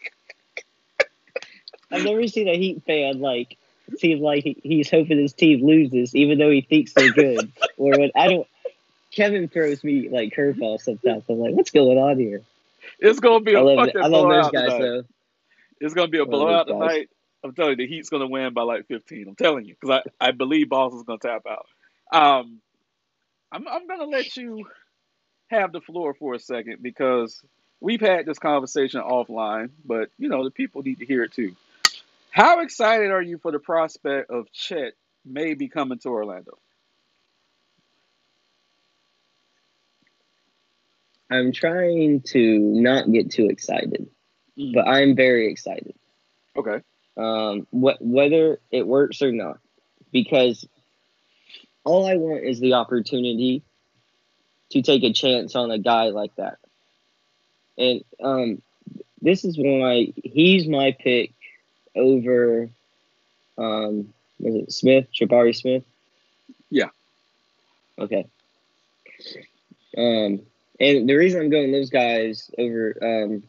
I've 1.91 2.05
never 2.05 2.27
seen 2.27 2.49
a 2.49 2.57
Heat 2.57 2.83
fan 2.85 3.21
like 3.21 3.57
seem 3.99 4.21
like 4.21 4.43
he, 4.43 4.57
he's 4.63 4.91
hoping 4.91 5.19
his 5.19 5.33
team 5.33 5.65
loses, 5.65 6.15
even 6.15 6.39
though 6.39 6.51
he 6.51 6.61
thinks 6.61 6.93
they're 6.93 7.13
good. 7.13 7.53
or 7.77 7.99
when 7.99 8.11
I 8.17 8.29
don't, 8.29 8.47
Kevin 9.13 9.49
throws 9.49 9.85
me 9.85 10.09
like 10.09 10.35
curveballs 10.35 10.83
sometimes. 10.83 11.25
I'm 11.29 11.39
like, 11.39 11.55
what's 11.55 11.71
going 11.71 11.99
on 11.99 12.19
here? 12.19 12.43
it's 12.99 13.21
gonna 13.21 13.41
be 13.41 13.55
a 13.55 13.59
I 13.59 13.63
love, 13.63 13.87
fucking 13.87 14.03
I 14.03 14.07
love 14.07 14.27
blowout 14.27 14.53
guys 14.53 14.73
tonight. 14.73 14.79
though. 14.81 15.05
It's 15.81 15.95
gonna 15.95 16.09
be 16.09 16.19
a 16.19 16.27
blowout 16.27 16.67
tonight. 16.67 17.09
I'm 17.45 17.55
telling 17.55 17.73
you, 17.73 17.77
the 17.77 17.87
Heat's 17.87 18.11
gonna 18.11 18.27
win 18.27 18.53
by 18.55 18.63
like 18.63 18.87
15. 18.89 19.29
I'm 19.29 19.37
telling 19.37 19.65
you 19.67 19.77
because 19.81 20.03
I, 20.21 20.29
I 20.29 20.31
believe 20.33 20.69
Boston's 20.69 21.05
gonna 21.05 21.19
tap 21.19 21.47
out. 21.49 21.67
Um, 22.13 22.61
I'm 23.53 23.67
I'm 23.69 23.87
gonna 23.87 24.05
let 24.07 24.37
you 24.37 24.67
have 25.49 25.73
the 25.73 25.81
floor 25.81 26.15
for 26.15 26.35
a 26.35 26.39
second 26.39 26.83
because 26.83 27.43
we've 27.81 28.01
had 28.01 28.27
this 28.27 28.39
conversation 28.39 29.01
offline, 29.01 29.71
but 29.85 30.11
you 30.19 30.29
know 30.29 30.45
the 30.45 30.51
people 30.51 30.83
need 30.83 30.99
to 31.01 31.07
hear 31.07 31.23
it 31.25 31.33
too. 31.33 31.55
How 32.31 32.61
excited 32.61 33.11
are 33.11 33.23
you 33.23 33.39
for 33.39 33.53
the 33.53 33.59
prospect 33.59 34.31
of 34.31 34.51
Chet 34.53 34.95
maybe 35.25 35.69
coming 35.69 35.99
to 36.01 36.09
Orlando? 36.09 36.59
I'm 41.31 41.53
trying 41.53 42.23
to 42.29 42.59
not 42.59 43.11
get 43.11 43.31
too 43.31 43.49
excited, 43.49 44.09
Mm. 44.59 44.75
but 44.75 44.87
I'm 44.89 45.17
very 45.17 45.51
excited. 45.51 45.95
Okay. 46.57 46.83
um, 47.17 47.67
wh- 47.71 48.01
whether 48.01 48.61
it 48.71 48.87
works 48.87 49.23
or 49.23 49.33
not, 49.33 49.59
because 50.13 50.67
all 51.87 52.07
I 52.07 52.17
want 52.17 52.43
is 52.43 52.59
the 52.59 52.75
opportunity 52.75 53.63
to 54.71 54.83
take 54.83 55.05
a 55.05 55.13
chance 55.13 55.55
on 55.55 55.71
a 55.71 55.79
guy 55.79 56.09
like 56.09 56.35
that. 56.35 56.59
And 57.79 58.05
um, 58.23 58.63
this 59.23 59.45
is 59.45 59.57
why 59.57 60.13
he's 60.17 60.67
my 60.67 60.97
pick 60.99 61.33
over, 61.95 62.69
um, 63.57 64.13
was 64.41 64.55
it 64.57 64.73
Smith, 64.73 65.07
Jabari 65.15 65.55
Smith? 65.55 65.85
Yeah. 66.71 66.89
Okay. 67.99 68.27
Um, 69.97 70.41
and 70.81 71.09
the 71.09 71.15
reason 71.15 71.41
I'm 71.41 71.51
going 71.51 71.71
those 71.71 71.91
guys 71.91 72.51
over 72.59 72.97
um, 73.01 73.45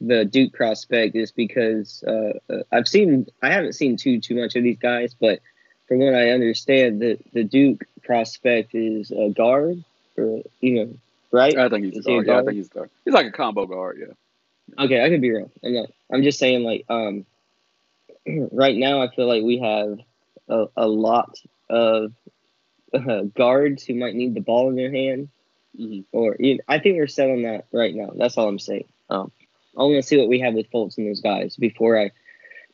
the 0.00 0.24
Duke 0.24 0.52
prospect 0.52 1.14
is 1.14 1.30
because 1.30 2.02
uh, 2.06 2.32
uh, 2.52 2.62
I've 2.72 2.88
seen 2.88 3.26
I 3.42 3.50
haven't 3.50 3.72
seen 3.74 3.96
too 3.96 4.20
too 4.20 4.34
much 4.34 4.56
of 4.56 4.62
these 4.62 4.76
guys, 4.76 5.14
but 5.18 5.40
from 5.88 5.98
what 5.98 6.14
I 6.14 6.30
understand, 6.30 7.00
the 7.00 7.18
the 7.32 7.44
Duke 7.44 7.84
prospect 8.02 8.74
is 8.74 9.10
a 9.10 9.30
guard, 9.30 9.82
or 10.16 10.42
you 10.60 10.74
know, 10.74 10.94
right? 11.32 11.56
I 11.56 11.68
think 11.68 11.86
he's 11.86 12.06
a 12.06 12.10
he 12.10 12.16
a 12.18 12.22
guard. 12.22 12.26
Yeah, 12.26 12.38
I 12.38 12.44
think 12.44 12.56
he's 12.56 12.66
a 12.66 12.74
guard. 12.74 12.90
He's 13.04 13.14
like 13.14 13.26
a 13.26 13.32
combo 13.32 13.66
guard. 13.66 13.98
Yeah. 14.00 14.84
Okay, 14.84 15.04
I 15.04 15.08
could 15.08 15.20
be 15.20 15.30
wrong. 15.32 15.50
I'm 15.64 15.74
not. 15.74 15.90
I'm 16.12 16.22
just 16.22 16.38
saying, 16.38 16.64
like, 16.64 16.84
um, 16.88 17.24
right 18.52 18.76
now 18.76 19.02
I 19.02 19.14
feel 19.14 19.26
like 19.26 19.42
we 19.42 19.58
have 19.58 19.98
a, 20.48 20.66
a 20.76 20.86
lot 20.88 21.38
of 21.70 22.12
uh, 22.92 23.22
guards 23.36 23.84
who 23.84 23.94
might 23.94 24.14
need 24.14 24.34
the 24.34 24.40
ball 24.40 24.68
in 24.68 24.76
their 24.76 24.90
hand, 24.90 25.28
hmm 25.76 26.00
or 26.12 26.36
you 26.38 26.58
I 26.66 26.78
think 26.78 26.96
we're 26.96 27.06
set 27.06 27.30
on 27.30 27.42
that 27.42 27.66
right 27.72 27.94
now. 27.94 28.10
That's 28.16 28.36
all 28.36 28.48
I'm 28.48 28.58
saying. 28.58 28.88
Um, 29.08 29.30
I 29.76 29.82
want 29.82 29.96
to 29.96 30.02
see 30.02 30.16
what 30.16 30.28
we 30.28 30.40
have 30.40 30.54
with 30.54 30.70
Fultz 30.70 30.96
and 30.96 31.06
those 31.06 31.20
guys 31.20 31.56
before 31.56 32.00
I. 32.00 32.10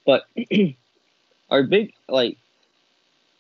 But 0.07 0.25
our 1.51 1.65
big 1.65 1.93
like 2.09 2.39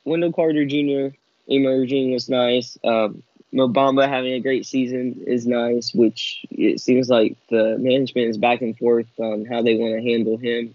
Wendell 0.04 0.32
Carter 0.32 0.64
Jr. 0.64 1.14
emerging 1.46 2.12
was 2.12 2.28
nice. 2.28 2.78
Um, 2.84 3.22
Mo 3.52 3.68
Bamba 3.68 4.08
having 4.08 4.32
a 4.32 4.40
great 4.40 4.64
season 4.64 5.24
is 5.26 5.46
nice, 5.46 5.92
which 5.92 6.44
it 6.50 6.80
seems 6.80 7.10
like 7.10 7.36
the 7.50 7.76
management 7.78 8.28
is 8.28 8.38
back 8.38 8.62
and 8.62 8.76
forth 8.76 9.06
on 9.18 9.44
how 9.44 9.62
they 9.62 9.76
want 9.76 9.94
to 9.94 10.10
handle 10.10 10.38
him. 10.38 10.74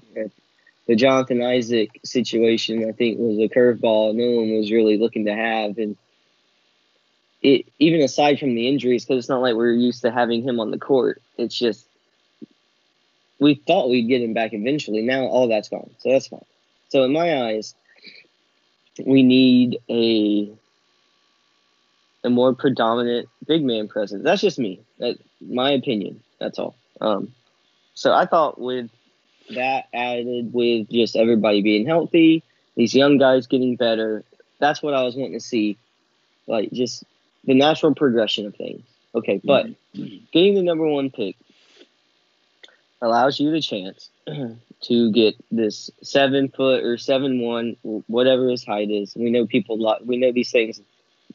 The 0.86 0.96
Jonathan 0.96 1.42
Isaac 1.42 2.00
situation, 2.06 2.88
I 2.88 2.92
think, 2.92 3.18
was 3.20 3.40
a 3.40 3.50
curveball 3.50 4.16
no 4.16 4.42
one 4.42 4.58
was 4.58 4.72
really 4.72 4.98
looking 4.98 5.26
to 5.26 5.34
have, 5.34 5.78
and 5.80 5.98
it 7.42 7.66
even 7.80 8.02
aside 8.02 8.40
from 8.40 8.56
the 8.56 8.68
injuries, 8.68 9.04
because 9.04 9.24
it's 9.24 9.30
not 9.30 9.42
like 9.42 9.56
we're 9.56 9.74
used 9.74 10.04
to 10.04 10.12
having 10.12 10.44
him 10.44 10.60
on 10.60 10.72
the 10.72 10.80
court. 10.80 11.22
It's 11.38 11.58
just 11.58 11.86
we 13.40 13.56
thought 13.56 13.90
we'd 13.90 14.08
get 14.08 14.22
him 14.22 14.34
back 14.34 14.54
eventually. 14.54 15.02
Now 15.02 15.26
all 15.26 15.48
that's 15.48 15.70
gone, 15.70 15.90
so 15.98 16.12
that's 16.12 16.28
fine. 16.28 16.46
So 16.90 17.04
in 17.04 17.12
my 17.12 17.48
eyes, 17.48 17.76
we 19.06 19.24
need 19.24 19.80
a 19.90 20.52
a 22.24 22.30
more 22.30 22.54
predominant 22.54 23.30
big 23.46 23.64
man 23.64 23.88
presence. 23.88 24.24
That's 24.24 24.42
just 24.42 24.60
me. 24.60 24.82
That 25.00 25.18
my 25.42 25.72
opinion. 25.72 26.22
That's 26.40 26.60
all. 26.60 26.76
Um, 27.02 27.34
so 27.94 28.14
I 28.14 28.26
thought 28.26 28.60
with 28.60 28.90
that 29.56 29.86
added 29.94 30.54
with 30.54 30.90
just 30.90 31.16
everybody 31.16 31.62
being 31.62 31.86
healthy, 31.86 32.44
these 32.76 32.94
young 32.94 33.18
guys 33.18 33.48
getting 33.48 33.76
better, 33.76 34.24
that's 34.60 34.84
what 34.84 34.94
I 34.94 35.04
was 35.04 35.16
wanting 35.16 35.34
to 35.34 35.40
see. 35.40 35.78
Like 36.48 36.72
just 36.72 37.04
the 37.46 37.54
natural 37.54 37.96
progression 37.96 38.46
of 38.46 38.56
things. 38.56 38.84
Okay, 39.16 39.42
but 39.44 39.68
getting 40.32 40.56
the 40.56 40.62
number 40.62 40.86
one 40.86 41.10
pick 41.10 41.36
allows 43.02 43.40
you 43.40 43.52
the 43.52 43.62
chance 43.62 44.10
to 44.82 45.12
get 45.12 45.36
this 45.52 45.90
seven 46.02 46.50
foot 46.50 46.84
or 46.84 46.98
seven 46.98 47.42
one, 47.42 47.76
whatever 48.08 48.50
his 48.50 48.66
height 48.66 48.90
is. 48.92 49.16
We 49.16 49.32
know 49.32 49.48
people 49.48 49.80
lie. 49.80 50.00
We 50.04 50.18
know 50.18 50.32
these 50.32 50.52
things 50.52 50.82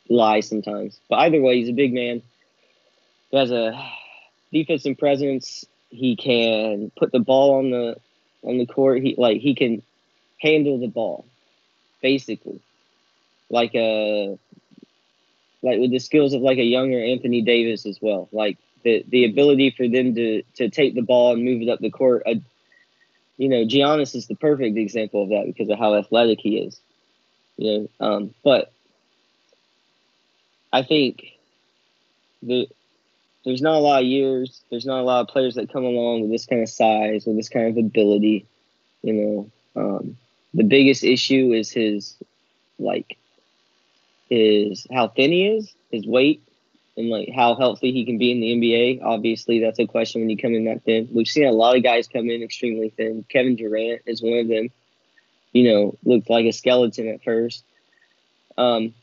lie 0.08 0.40
sometimes, 0.40 1.00
but 1.08 1.16
either 1.20 1.40
way, 1.40 1.58
he's 1.58 1.68
a 1.68 1.72
big 1.72 1.92
man. 1.92 2.22
He 3.30 3.36
has 3.36 3.50
a 3.50 3.78
defensive 4.52 4.98
presence. 4.98 5.64
He 5.88 6.16
can 6.16 6.92
put 6.96 7.12
the 7.12 7.18
ball 7.18 7.58
on 7.58 7.70
the 7.70 7.96
on 8.42 8.58
the 8.58 8.66
court. 8.66 9.02
He 9.02 9.14
like 9.18 9.40
he 9.40 9.54
can 9.54 9.82
handle 10.40 10.78
the 10.78 10.88
ball, 10.88 11.24
basically, 12.00 12.60
like 13.50 13.74
a 13.74 14.38
like 15.62 15.78
with 15.80 15.90
the 15.90 15.98
skills 15.98 16.34
of 16.34 16.42
like 16.42 16.58
a 16.58 16.64
younger 16.64 17.02
Anthony 17.02 17.42
Davis 17.42 17.86
as 17.86 17.98
well. 18.00 18.28
Like 18.32 18.58
the 18.84 19.04
the 19.08 19.24
ability 19.24 19.70
for 19.76 19.88
them 19.88 20.14
to 20.14 20.42
to 20.56 20.68
take 20.68 20.94
the 20.94 21.02
ball 21.02 21.32
and 21.32 21.44
move 21.44 21.62
it 21.62 21.68
up 21.68 21.80
the 21.80 21.90
court. 21.90 22.22
Uh, 22.26 22.34
you 23.42 23.48
know, 23.48 23.64
Giannis 23.64 24.14
is 24.14 24.28
the 24.28 24.36
perfect 24.36 24.78
example 24.78 25.24
of 25.24 25.30
that 25.30 25.46
because 25.46 25.68
of 25.68 25.76
how 25.76 25.96
athletic 25.96 26.38
he 26.38 26.58
is. 26.58 26.80
You 27.56 27.88
know, 27.98 28.06
um, 28.06 28.34
but 28.44 28.72
I 30.72 30.84
think 30.84 31.24
the 32.40 32.68
there's 33.44 33.60
not 33.60 33.74
a 33.74 33.80
lot 33.80 34.02
of 34.02 34.06
years. 34.06 34.62
There's 34.70 34.86
not 34.86 35.00
a 35.00 35.02
lot 35.02 35.22
of 35.22 35.26
players 35.26 35.56
that 35.56 35.72
come 35.72 35.82
along 35.82 36.20
with 36.20 36.30
this 36.30 36.46
kind 36.46 36.62
of 36.62 36.68
size 36.68 37.26
with 37.26 37.34
this 37.34 37.48
kind 37.48 37.66
of 37.66 37.84
ability. 37.84 38.46
You 39.02 39.12
know, 39.12 39.50
um, 39.74 40.16
the 40.54 40.62
biggest 40.62 41.02
issue 41.02 41.52
is 41.52 41.68
his 41.68 42.16
like 42.78 43.18
his 44.30 44.86
how 44.92 45.08
thin 45.08 45.32
he 45.32 45.48
is, 45.48 45.74
his 45.90 46.06
weight, 46.06 46.44
and 46.96 47.08
like 47.08 47.30
how 47.34 47.54
healthy 47.54 47.92
he 47.92 48.04
can 48.04 48.18
be 48.18 48.32
in 48.32 48.40
the 48.40 48.54
NBA. 48.54 49.02
Obviously, 49.02 49.60
that's 49.60 49.78
a 49.78 49.86
question 49.86 50.20
when 50.20 50.30
you 50.30 50.36
come 50.36 50.54
in 50.54 50.64
that 50.64 50.84
thin. 50.84 51.08
We've 51.12 51.26
seen 51.26 51.46
a 51.46 51.52
lot 51.52 51.76
of 51.76 51.82
guys 51.82 52.08
come 52.08 52.28
in 52.28 52.42
extremely 52.42 52.90
thin. 52.90 53.24
Kevin 53.28 53.56
Durant 53.56 54.02
is 54.06 54.22
one 54.22 54.38
of 54.38 54.48
them. 54.48 54.68
You 55.52 55.70
know, 55.70 55.98
looked 56.04 56.30
like 56.30 56.46
a 56.46 56.52
skeleton 56.52 57.08
at 57.08 57.22
first. 57.22 57.64
Um, 58.56 58.94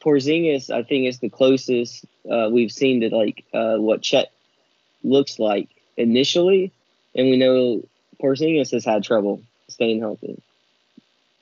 Porzingis, 0.00 0.70
I 0.70 0.82
think, 0.82 1.06
is 1.06 1.18
the 1.18 1.28
closest 1.28 2.04
uh, 2.30 2.48
we've 2.50 2.72
seen 2.72 3.00
to 3.00 3.14
like 3.14 3.44
uh, 3.52 3.76
what 3.76 4.02
Chet 4.02 4.30
looks 5.02 5.38
like 5.38 5.68
initially, 5.96 6.72
and 7.14 7.28
we 7.28 7.36
know 7.36 7.82
Porzingis 8.20 8.72
has 8.72 8.84
had 8.84 9.04
trouble 9.04 9.42
staying 9.68 10.00
healthy. 10.00 10.40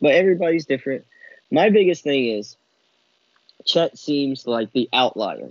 But 0.00 0.14
everybody's 0.14 0.66
different. 0.66 1.04
My 1.50 1.70
biggest 1.70 2.02
thing 2.02 2.26
is 2.26 2.56
Chet 3.64 3.98
seems 3.98 4.46
like 4.46 4.72
the 4.72 4.88
outlier, 4.92 5.50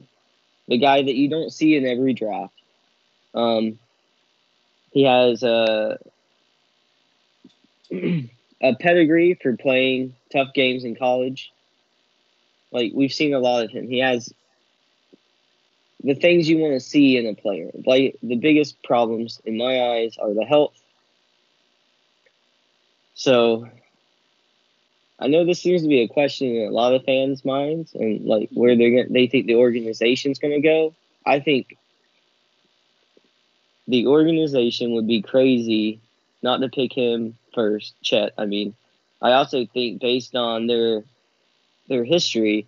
the 0.67 0.77
guy 0.77 1.01
that 1.01 1.15
you 1.15 1.29
don't 1.29 1.51
see 1.51 1.75
in 1.75 1.85
every 1.85 2.13
draft. 2.13 2.53
Um, 3.33 3.79
he 4.91 5.03
has 5.03 5.43
a 5.43 5.97
a 7.91 8.75
pedigree 8.79 9.37
for 9.41 9.57
playing 9.57 10.15
tough 10.31 10.53
games 10.53 10.83
in 10.83 10.95
college. 10.95 11.51
Like 12.71 12.91
we've 12.93 13.13
seen 13.13 13.33
a 13.33 13.39
lot 13.39 13.65
of 13.65 13.71
him. 13.71 13.87
He 13.87 13.99
has 13.99 14.33
the 16.03 16.15
things 16.15 16.49
you 16.49 16.57
want 16.57 16.73
to 16.73 16.79
see 16.79 17.17
in 17.17 17.25
a 17.27 17.33
player. 17.33 17.71
Like 17.85 18.17
the 18.21 18.35
biggest 18.35 18.81
problems 18.83 19.41
in 19.45 19.57
my 19.57 19.81
eyes 19.81 20.17
are 20.17 20.33
the 20.33 20.45
health. 20.45 20.73
So 23.15 23.67
I 25.19 25.27
know 25.27 25.45
this 25.45 25.61
seems 25.61 25.83
to 25.83 25.87
be 25.87 26.01
a 26.01 26.07
question 26.07 26.55
in 26.55 26.67
a 26.67 26.71
lot 26.71 26.93
of 26.93 27.03
fans' 27.03 27.45
minds 27.45 27.93
and 27.93 28.25
like 28.25 28.49
where 28.51 28.75
they're 28.75 28.89
gonna, 29.03 29.09
they 29.09 29.27
think 29.27 29.45
the 29.45 29.55
organization's 29.55 30.39
going 30.39 30.53
to 30.53 30.61
go. 30.61 30.93
I 31.25 31.39
think 31.39 31.77
the 33.87 34.07
organization 34.07 34.93
would 34.93 35.07
be 35.07 35.21
crazy 35.21 35.99
not 36.41 36.61
to 36.61 36.69
pick 36.69 36.93
him 36.93 37.37
first, 37.53 37.93
Chet. 38.01 38.33
I 38.37 38.45
mean, 38.45 38.73
I 39.21 39.33
also 39.33 39.65
think 39.65 40.01
based 40.01 40.35
on 40.35 40.67
their 40.67 41.03
their 41.87 42.03
history, 42.03 42.67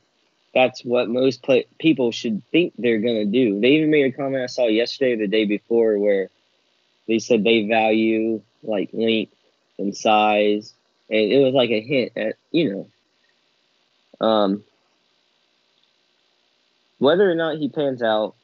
that's 0.54 0.84
what 0.84 1.10
most 1.10 1.42
play- 1.44 1.68
people 1.80 2.12
should 2.12 2.44
think 2.52 2.74
they're 2.78 3.00
going 3.00 3.16
to 3.16 3.26
do. 3.26 3.60
They 3.60 3.70
even 3.72 3.92
made 3.92 4.14
a 4.14 4.16
comment 4.16 4.44
I 4.44 4.48
saw 4.48 4.68
yesterday 4.68 5.14
or 5.14 5.18
the 5.18 5.28
day 5.28 5.46
before 5.46 5.98
where 5.98 6.30
they 7.08 7.20
said 7.20 7.44
they 7.44 7.68
value 7.68 8.42
like 8.64 8.90
length 8.94 9.34
and 9.78 9.96
size, 9.96 10.74
it 11.10 11.44
was 11.44 11.54
like 11.54 11.70
a 11.70 11.82
hint 11.82 12.12
at 12.16 12.36
you 12.52 12.88
know, 14.20 14.28
um, 14.28 14.64
whether 17.00 17.30
or 17.30 17.36
not 17.36 17.58
he 17.58 17.70
pans 17.70 18.02
out. 18.02 18.36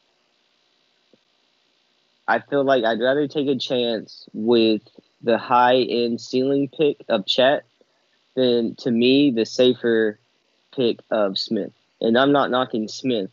I 2.28 2.40
feel 2.40 2.64
like 2.64 2.84
I'd 2.84 3.02
rather 3.02 3.28
take 3.28 3.48
a 3.48 3.58
chance 3.58 4.26
with 4.34 4.82
the 5.22 5.38
high 5.38 5.78
end 5.82 6.22
ceiling 6.22 6.70
pick 6.70 6.98
of 7.10 7.26
Chet 7.26 7.66
than 8.36 8.76
to 8.76 8.92
me 8.92 9.32
the 9.32 9.46
safer 9.46 10.20
pick 10.76 11.00
of 11.10 11.38
Smith. 11.38 11.74
And 12.00 12.18
I'm 12.18 12.32
not 12.32 12.52
knocking 12.52 12.88
Smith. 12.88 13.32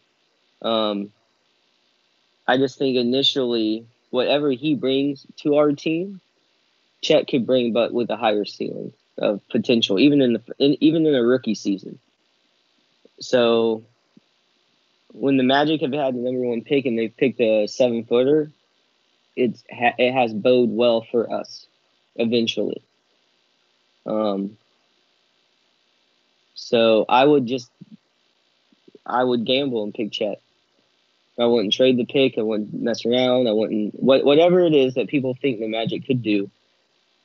Um, 0.63 1.13
I 2.47 2.57
just 2.57 2.79
think 2.79 2.97
initially, 2.97 3.87
whatever 4.11 4.51
he 4.51 4.75
brings 4.75 5.27
to 5.37 5.57
our 5.57 5.73
team, 5.73 6.21
Chet 7.03 7.29
could 7.29 7.47
bring, 7.47 7.73
but 7.73 7.93
with 7.93 8.11
a 8.11 8.17
higher 8.17 8.45
ceiling 8.45 8.93
of 9.19 9.47
potential, 9.49 9.99
even 9.99 10.21
in 10.23 10.33
the 10.35 10.43
in, 10.59 10.77
even 10.81 11.07
in 11.07 11.15
a 11.15 11.23
rookie 11.23 11.55
season. 11.55 11.99
So, 13.21 13.83
when 15.13 15.37
the 15.37 15.43
Magic 15.43 15.81
have 15.81 15.93
had 15.93 16.15
the 16.15 16.21
number 16.21 16.41
one 16.41 16.63
pick 16.63 16.87
and 16.87 16.99
they've 16.99 17.17
picked 17.17 17.41
a 17.41 17.67
seven 17.67 18.05
footer, 18.05 18.51
it's 19.37 19.63
it 19.71 20.13
has 20.13 20.33
bode 20.33 20.71
well 20.71 21.07
for 21.11 21.33
us 21.33 21.67
eventually. 22.17 22.83
Um, 24.07 24.57
so 26.55 27.05
I 27.09 27.25
would 27.25 27.47
just, 27.47 27.71
I 29.07 29.23
would 29.23 29.45
gamble 29.45 29.85
and 29.85 29.95
pick 29.95 30.13
Chet. 30.13 30.41
I 31.39 31.45
wouldn't 31.45 31.73
trade 31.73 31.97
the 31.97 32.05
pick. 32.05 32.37
I 32.37 32.43
wouldn't 32.43 32.75
mess 32.75 33.07
around. 33.07 33.47
I 33.47 33.53
wouldn't 33.53 33.95
what 33.95 34.25
whatever 34.25 34.61
it 34.61 34.75
is 34.75 34.95
that 34.95 35.09
people 35.09 35.35
think 35.35 35.61
the 35.61 35.69
Magic 35.69 36.05
could 36.05 36.23
do. 36.23 36.51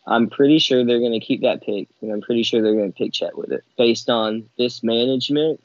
I'm 0.05 0.29
pretty 0.29 0.59
sure 0.59 0.83
they're 0.83 0.99
going 0.99 1.19
to 1.19 1.25
keep 1.25 1.41
that 1.41 1.61
pick, 1.61 1.87
and 2.01 2.11
I'm 2.11 2.21
pretty 2.21 2.43
sure 2.43 2.61
they're 2.61 2.75
going 2.75 2.91
to 2.91 2.97
pick 2.97 3.13
Chet 3.13 3.37
with 3.37 3.51
it 3.51 3.63
based 3.77 4.09
on 4.09 4.49
this 4.57 4.83
management, 4.83 5.61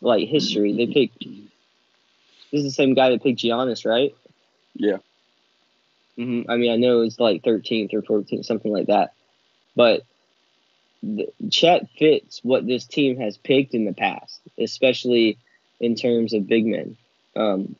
like 0.00 0.28
history. 0.28 0.72
They 0.72 0.92
picked. 0.92 1.20
This 1.20 2.60
is 2.60 2.64
the 2.64 2.70
same 2.70 2.94
guy 2.94 3.10
that 3.10 3.22
picked 3.22 3.40
Giannis, 3.40 3.86
right? 3.86 4.14
Yeah. 4.74 4.98
Mm-hmm. 6.18 6.50
I 6.50 6.56
mean, 6.56 6.70
I 6.70 6.76
know 6.76 7.00
it's 7.00 7.18
like 7.18 7.42
13th 7.42 7.94
or 7.94 8.02
14th, 8.02 8.44
something 8.44 8.70
like 8.70 8.88
that, 8.88 9.14
but 9.74 10.02
Chet 11.50 11.88
fits 11.98 12.40
what 12.42 12.66
this 12.66 12.84
team 12.86 13.18
has 13.18 13.36
picked 13.36 13.74
in 13.74 13.84
the 13.84 13.94
past, 13.94 14.40
especially 14.58 15.38
in 15.80 15.96
terms 15.96 16.32
of 16.32 16.46
big 16.46 16.64
men. 16.64 16.96
Um, 17.34 17.76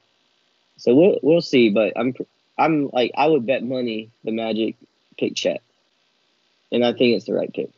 so 0.76 0.94
we'll 0.94 1.18
we'll 1.22 1.40
see, 1.40 1.70
but 1.70 1.92
I'm 1.96 2.14
I'm 2.58 2.90
like 2.92 3.12
I 3.16 3.26
would 3.26 3.46
bet 3.46 3.62
money 3.62 4.10
the 4.24 4.32
Magic 4.32 4.76
pick 5.18 5.36
Chet, 5.36 5.62
and 6.72 6.84
I 6.84 6.92
think 6.92 7.16
it's 7.16 7.26
the 7.26 7.34
right 7.34 7.52
pick. 7.52 7.70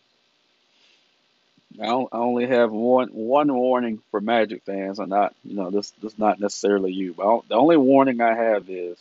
I 1.83 1.89
only 2.13 2.47
have 2.47 2.71
one 2.71 3.09
one 3.09 3.53
warning 3.53 4.01
for 4.13 4.21
Magic 4.21 4.63
fans. 4.65 5.01
I'm 5.01 5.09
not, 5.09 5.35
you 5.43 5.57
know, 5.57 5.71
this 5.71 5.91
this 6.03 6.17
not 6.17 6.39
necessarily 6.39 6.93
you, 6.93 7.15
but 7.15 7.49
the 7.49 7.57
only 7.57 7.77
warning 7.77 8.21
I 8.21 8.35
have 8.35 8.71
is 8.71 8.97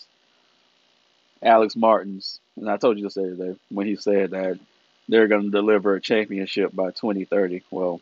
Alex 1.43 1.75
Martins, 1.75 2.39
and 2.57 2.67
I 2.67 2.77
told 2.77 2.97
you 2.97 3.03
this 3.03 3.13
day 3.13 3.55
when 3.69 3.85
he 3.85 3.95
said 3.95 4.31
that 4.31 4.59
they're 5.07 5.27
going 5.27 5.43
to 5.43 5.49
deliver 5.51 5.93
a 5.93 6.01
championship 6.01 6.73
by 6.73 6.87
2030. 6.87 7.61
Well, 7.69 8.01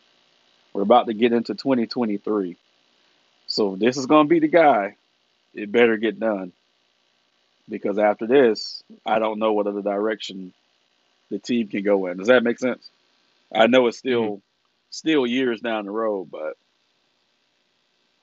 we're 0.71 0.83
about 0.83 1.07
to 1.07 1.13
get 1.13 1.33
into 1.33 1.53
2023. 1.53 2.55
So 3.47 3.75
this 3.75 3.97
is 3.97 4.05
going 4.05 4.27
to 4.27 4.29
be 4.29 4.39
the 4.39 4.47
guy. 4.47 4.95
It 5.53 5.71
better 5.71 5.97
get 5.97 6.19
done. 6.19 6.53
Because 7.67 7.97
after 7.97 8.27
this, 8.27 8.83
I 9.05 9.19
don't 9.19 9.39
know 9.39 9.53
what 9.53 9.67
other 9.67 9.81
direction 9.81 10.53
the 11.31 11.39
team 11.39 11.67
can 11.67 11.83
go 11.83 12.05
in. 12.05 12.17
Does 12.17 12.27
that 12.27 12.43
make 12.43 12.59
sense? 12.59 12.87
I 13.53 13.65
know 13.65 13.87
it's 13.87 13.97
still 13.97 14.23
mm-hmm. 14.23 14.39
still 14.91 15.25
years 15.25 15.61
down 15.61 15.85
the 15.85 15.91
road, 15.91 16.29
but 16.31 16.57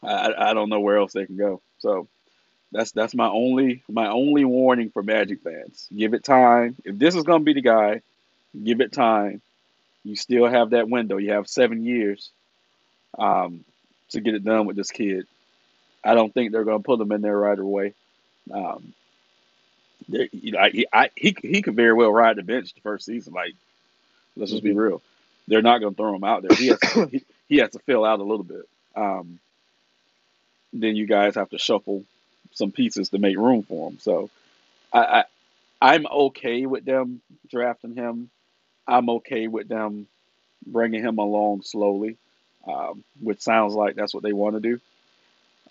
I, 0.03 0.51
I 0.51 0.55
don't 0.55 0.71
know 0.71 0.81
where 0.81 0.99
else 0.99 1.12
they 1.12 1.27
can 1.27 1.37
go. 1.37 1.61
So 1.81 2.07
that's 2.71 2.92
that's 2.92 3.14
my 3.14 3.29
only 3.29 3.83
my 3.88 4.09
only 4.09 4.44
warning 4.44 4.90
for 4.90 5.03
Magic 5.03 5.42
fans. 5.42 5.88
Give 5.94 6.14
it 6.14 6.23
time. 6.23 6.77
If 6.85 6.97
this 6.97 7.16
is 7.16 7.25
gonna 7.25 7.42
be 7.42 7.55
the 7.55 7.62
guy, 7.62 8.03
Give 8.64 8.81
it 8.81 8.92
time. 8.92 9.40
You 10.05 10.16
still 10.16 10.47
have 10.47 10.71
that 10.71 10.88
window. 10.88 11.16
You 11.18 11.33
have 11.33 11.49
seven 11.49 11.85
years 11.85 12.31
um, 13.18 13.64
to 14.11 14.21
get 14.21 14.35
it 14.35 14.44
done 14.44 14.66
with 14.66 14.77
this 14.77 14.90
kid. 14.90 15.27
I 16.03 16.14
don't 16.14 16.33
think 16.33 16.53
they're 16.53 16.64
going 16.64 16.79
to 16.79 16.87
put 16.87 17.01
him 17.01 17.12
in 17.12 17.21
there 17.21 17.37
right 17.37 17.59
away. 17.59 17.94
Um, 18.53 18.94
you 20.09 20.53
know, 20.53 20.59
I, 20.59 20.71
he, 20.71 20.87
I, 20.92 21.11
he 21.14 21.37
he 21.42 21.62
could 21.62 21.77
very 21.77 21.92
well 21.92 22.12
ride 22.12 22.37
the 22.37 22.42
bench 22.42 22.75
the 22.75 22.81
first 22.81 23.07
season. 23.07 23.33
Like, 23.33 23.55
let's 24.37 24.50
just 24.50 24.63
be 24.63 24.71
mm-hmm. 24.71 24.79
real. 24.79 25.02
They're 25.46 25.63
not 25.63 25.79
going 25.79 25.94
to 25.94 25.96
throw 25.96 26.15
him 26.15 26.25
out 26.25 26.42
there. 26.42 26.56
He 26.56 26.69
has 26.69 26.81
to, 26.81 27.06
he, 27.06 27.25
he 27.48 27.56
has 27.59 27.71
to 27.71 27.79
fill 27.81 28.04
out 28.04 28.21
a 28.21 28.25
little 28.25 28.44
bit. 28.44 28.69
Um, 28.96 29.38
then 30.73 30.96
you 30.96 31.06
guys 31.06 31.37
have 31.37 31.50
to 31.50 31.59
shuffle 31.59 32.04
some 32.52 32.73
pieces 32.73 33.11
to 33.11 33.19
make 33.19 33.37
room 33.37 33.63
for 33.63 33.90
him. 33.90 33.98
So, 34.00 34.31
I, 34.92 34.98
I 35.00 35.25
I'm 35.81 36.06
okay 36.06 36.67
with 36.67 36.85
them 36.85 37.21
drafting 37.48 37.94
him 37.94 38.31
I'm 38.88 39.11
okay 39.11 39.46
with 39.46 39.69
them 39.69 40.06
bringing 40.67 41.02
him 41.02 41.19
along 41.19 41.63
slowly, 41.63 42.17
um, 42.67 43.04
which 43.21 43.40
sounds 43.40 43.75
like 43.75 43.94
that's 43.94 44.15
what 44.15 44.23
they 44.23 44.33
want 44.33 44.54
to 44.54 44.61
do. 44.61 44.81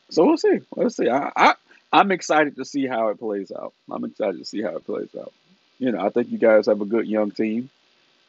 So 0.10 0.26
we'll 0.26 0.38
see. 0.38 0.60
Let's 0.76 0.96
see. 0.96 1.10
I, 1.10 1.32
I 1.36 1.56
I'm 1.92 2.12
excited 2.12 2.58
to 2.58 2.66
see 2.66 2.86
how 2.86 3.10
it 3.10 3.20
plays 3.20 3.52
out. 3.52 3.74
I'm 3.90 4.04
excited 4.04 4.38
to 4.40 4.46
see 4.46 4.62
how 4.62 4.76
it 4.76 4.86
plays 4.86 5.10
out. 5.20 5.32
You 5.80 5.92
know, 5.92 6.06
I 6.06 6.10
think 6.10 6.32
you 6.32 6.38
guys 6.38 6.66
have 6.66 6.82
a 6.82 6.86
good 6.86 7.08
young 7.08 7.32
team. 7.32 7.70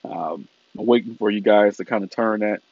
Um, 0.05 0.47
I'm 0.79 0.87
waiting 0.87 1.17
for 1.17 1.31
you 1.31 1.41
guys 1.41 1.79
to 1.79 1.85
kind 1.85 2.05
of 2.05 2.11
turn 2.11 2.41
that 2.41 2.63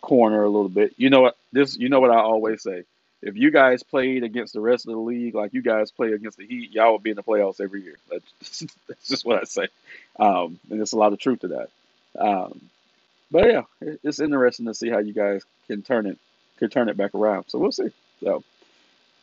corner 0.00 0.42
a 0.42 0.48
little 0.48 0.68
bit. 0.68 0.94
You 0.96 1.10
know 1.10 1.22
what? 1.22 1.36
This. 1.52 1.76
You 1.76 1.88
know 1.88 2.00
what 2.00 2.10
I 2.10 2.18
always 2.18 2.62
say. 2.62 2.84
If 3.22 3.36
you 3.36 3.50
guys 3.50 3.82
played 3.82 4.24
against 4.24 4.54
the 4.54 4.60
rest 4.60 4.86
of 4.86 4.92
the 4.94 4.98
league 4.98 5.34
like 5.34 5.52
you 5.52 5.60
guys 5.60 5.90
play 5.90 6.12
against 6.12 6.38
the 6.38 6.46
Heat, 6.46 6.70
y'all 6.72 6.92
would 6.92 7.02
be 7.02 7.10
in 7.10 7.16
the 7.16 7.22
playoffs 7.22 7.60
every 7.60 7.82
year. 7.82 7.96
That's, 8.10 8.64
that's 8.88 9.08
just 9.08 9.26
what 9.26 9.40
I 9.40 9.44
say. 9.44 9.68
Um, 10.18 10.58
and 10.70 10.78
there's 10.78 10.94
a 10.94 10.98
lot 10.98 11.12
of 11.12 11.18
truth 11.18 11.40
to 11.40 11.48
that. 11.48 11.68
Um, 12.18 12.60
but 13.30 13.46
yeah, 13.46 13.62
it's 13.80 14.20
interesting 14.20 14.66
to 14.66 14.74
see 14.74 14.88
how 14.88 14.98
you 14.98 15.12
guys 15.12 15.44
can 15.66 15.82
turn 15.82 16.06
it 16.06 16.18
can 16.58 16.70
turn 16.70 16.88
it 16.88 16.96
back 16.96 17.14
around. 17.14 17.44
So 17.48 17.58
we'll 17.58 17.72
see. 17.72 17.90
So 18.22 18.42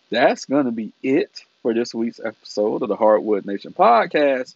that's 0.09 0.45
going 0.45 0.65
to 0.65 0.71
be 0.71 0.93
it 1.03 1.43
for 1.61 1.73
this 1.73 1.93
week's 1.93 2.19
episode 2.23 2.81
of 2.81 2.89
the 2.89 2.95
Hardwood 2.95 3.45
Nation 3.45 3.73
podcast. 3.73 4.55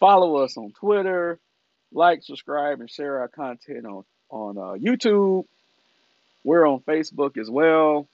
Follow 0.00 0.36
us 0.36 0.56
on 0.56 0.72
Twitter, 0.72 1.38
like, 1.92 2.22
subscribe, 2.22 2.80
and 2.80 2.90
share 2.90 3.20
our 3.20 3.28
content 3.28 3.86
on 3.86 4.04
on 4.30 4.56
uh, 4.56 4.78
YouTube. 4.78 5.44
We're 6.44 6.66
on 6.66 6.80
Facebook 6.80 7.36
as 7.36 7.50
well. 7.50 8.06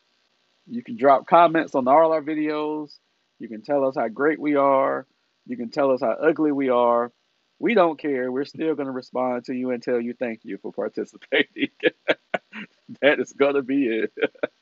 You 0.67 0.83
can 0.83 0.97
drop 0.97 1.27
comments 1.27 1.75
on 1.75 1.87
all 1.87 2.13
our 2.13 2.23
videos. 2.23 2.93
You 3.39 3.49
can 3.49 3.63
tell 3.63 3.87
us 3.87 3.95
how 3.97 4.09
great 4.09 4.41
we 4.41 4.57
are. 4.57 5.07
You 5.47 5.57
can 5.57 5.71
tell 5.71 5.93
us 5.93 6.01
how 6.01 6.11
ugly 6.11 6.53
we 6.53 6.71
are. 6.71 7.13
We 7.59 7.75
don't 7.75 7.99
care. 7.99 8.31
We're 8.31 8.45
still 8.45 8.75
going 8.75 8.87
to 8.87 8.93
respond 8.93 9.45
to 9.45 9.55
you 9.55 9.71
and 9.71 9.83
tell 9.83 10.01
you 10.01 10.15
thank 10.15 10.41
you 10.45 10.59
for 10.59 10.73
participating. 10.73 11.71
that 13.01 13.21
is 13.21 13.33
going 13.33 13.55
to 13.55 13.63
be 13.63 13.87
it. 13.87 14.13